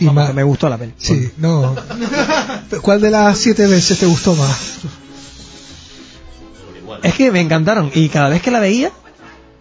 [0.00, 0.94] Ma- que me gustó la peli.
[0.96, 1.76] Sí, no.
[2.82, 4.78] ¿Cuál de las siete veces te gustó más?
[7.02, 8.90] Es que me encantaron y cada vez que la veía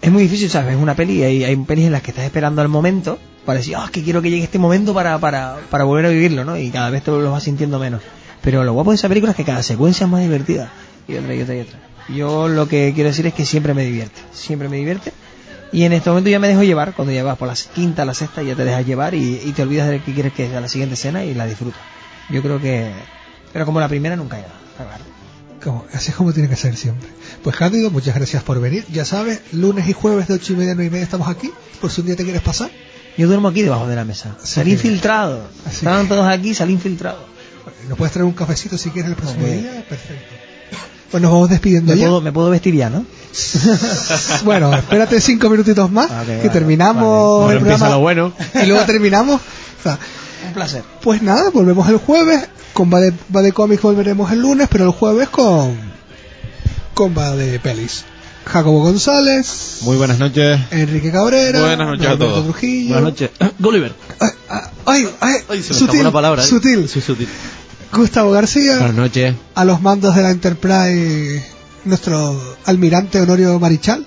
[0.01, 0.75] es muy difícil, ¿sabes?
[0.75, 3.57] Es una peli y hay, hay pelis en las que estás esperando al momento para
[3.59, 6.45] decir, ah, es que quiero que llegue este momento para, para, para volver a vivirlo,
[6.45, 6.57] ¿no?
[6.57, 8.01] Y cada vez te lo vas sintiendo menos.
[8.45, 10.71] Pero lo guapo de esa película es que cada secuencia es más divertida.
[11.07, 11.79] Y otra y otra y otra.
[12.07, 14.21] Yo lo que quiero decir es que siempre me divierte.
[14.31, 15.11] Siempre me divierte.
[15.73, 16.93] Y en este momento ya me dejo llevar.
[16.93, 19.63] Cuando ya vas por la quinta, la sexta, ya te dejas llevar y, y te
[19.63, 21.81] olvidas de que quieres que sea la siguiente escena y la disfrutas.
[22.29, 22.91] Yo creo que...
[23.51, 25.03] Pero como la primera nunca claro.
[25.63, 27.09] Como- así es como tiene que ser siempre.
[27.43, 28.85] Pues Cándido, muchas gracias por venir.
[28.91, 31.51] Ya sabes, lunes y jueves de ocho y media a nueve y media estamos aquí.
[31.81, 32.69] Por si un día te quieres pasar.
[33.17, 34.35] Yo duermo aquí debajo de la mesa.
[34.43, 35.47] Salí que- infiltrado.
[35.67, 37.33] Estaban todos aquí, salí infiltrado.
[37.89, 39.85] Nos puedes traer un cafecito si quieres el próximo día.
[39.87, 40.35] Perfecto.
[41.11, 42.07] Pues nos vamos despidiendo Me ya.
[42.07, 43.05] puedo, me puedo vestir ya, ¿no?
[44.43, 48.33] Bueno, espérate cinco minutitos más, que vale, terminamos el empieza programa lo bueno.
[48.63, 49.39] y luego terminamos.
[49.39, 49.99] O sea,
[50.47, 50.83] Un placer.
[51.01, 52.47] pues nada, volvemos el jueves.
[52.73, 55.77] Con Va de, Va de Comics volveremos el lunes, pero el jueves con
[56.93, 58.03] con Va de Pelis.
[58.45, 60.59] Jacobo González, Muy buenas noches.
[60.71, 62.43] Enrique Cabrera, Buenas noches a todos.
[62.43, 62.93] Trujillo.
[62.93, 63.29] Buenas noches.
[63.59, 63.93] Gulliver.
[64.85, 66.43] Ay, ay, Ay, se me sutil, escapó una palabra.
[66.43, 66.47] ¿eh?
[66.47, 66.87] sutil.
[66.87, 67.27] Sí, sutil.
[67.91, 69.35] Gustavo García, Buenas noches.
[69.55, 71.43] a los mandos de la Enterprise,
[71.85, 74.05] nuestro almirante Honorio Marichal,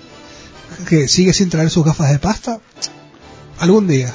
[0.87, 2.59] que sigue sin traer sus gafas de pasta.
[3.59, 4.13] Algún día,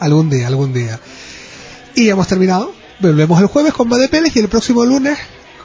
[0.00, 0.98] algún día, algún día.
[1.94, 2.72] Y hemos terminado.
[3.00, 5.18] Volvemos el jueves con Va de Peles y el próximo lunes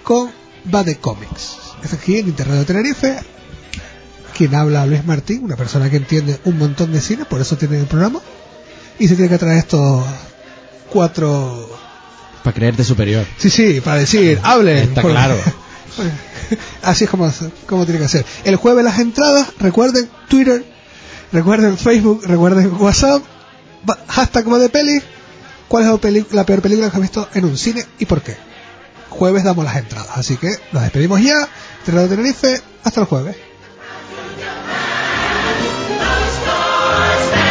[0.04, 0.30] con
[0.74, 1.56] Va de Comics.
[1.84, 3.20] Es aquí en Internet de Tenerife.
[4.38, 7.80] Quien habla Luis Martín, una persona que entiende un montón de cine, por eso tiene
[7.80, 8.20] el programa.
[9.00, 10.06] Y se tiene que traer estos
[10.92, 11.68] cuatro
[12.44, 13.26] Para creerte superior.
[13.38, 14.90] Sí, sí, para decir, hablen.
[14.90, 15.38] Está Porque- claro.
[16.84, 17.32] Así es como,
[17.66, 18.26] como tiene que ser.
[18.44, 20.64] El jueves las entradas, recuerden Twitter,
[21.32, 23.24] recuerden Facebook, recuerden WhatsApp,
[24.08, 25.02] hashtag va de peli,
[25.68, 28.38] cuál es la, peor película que has visto en un cine y por qué.
[29.10, 31.48] Jueves damos las entradas, así que nos despedimos ya.
[31.86, 33.47] Terrado Tenerife, hasta el jueves.
[36.90, 37.47] was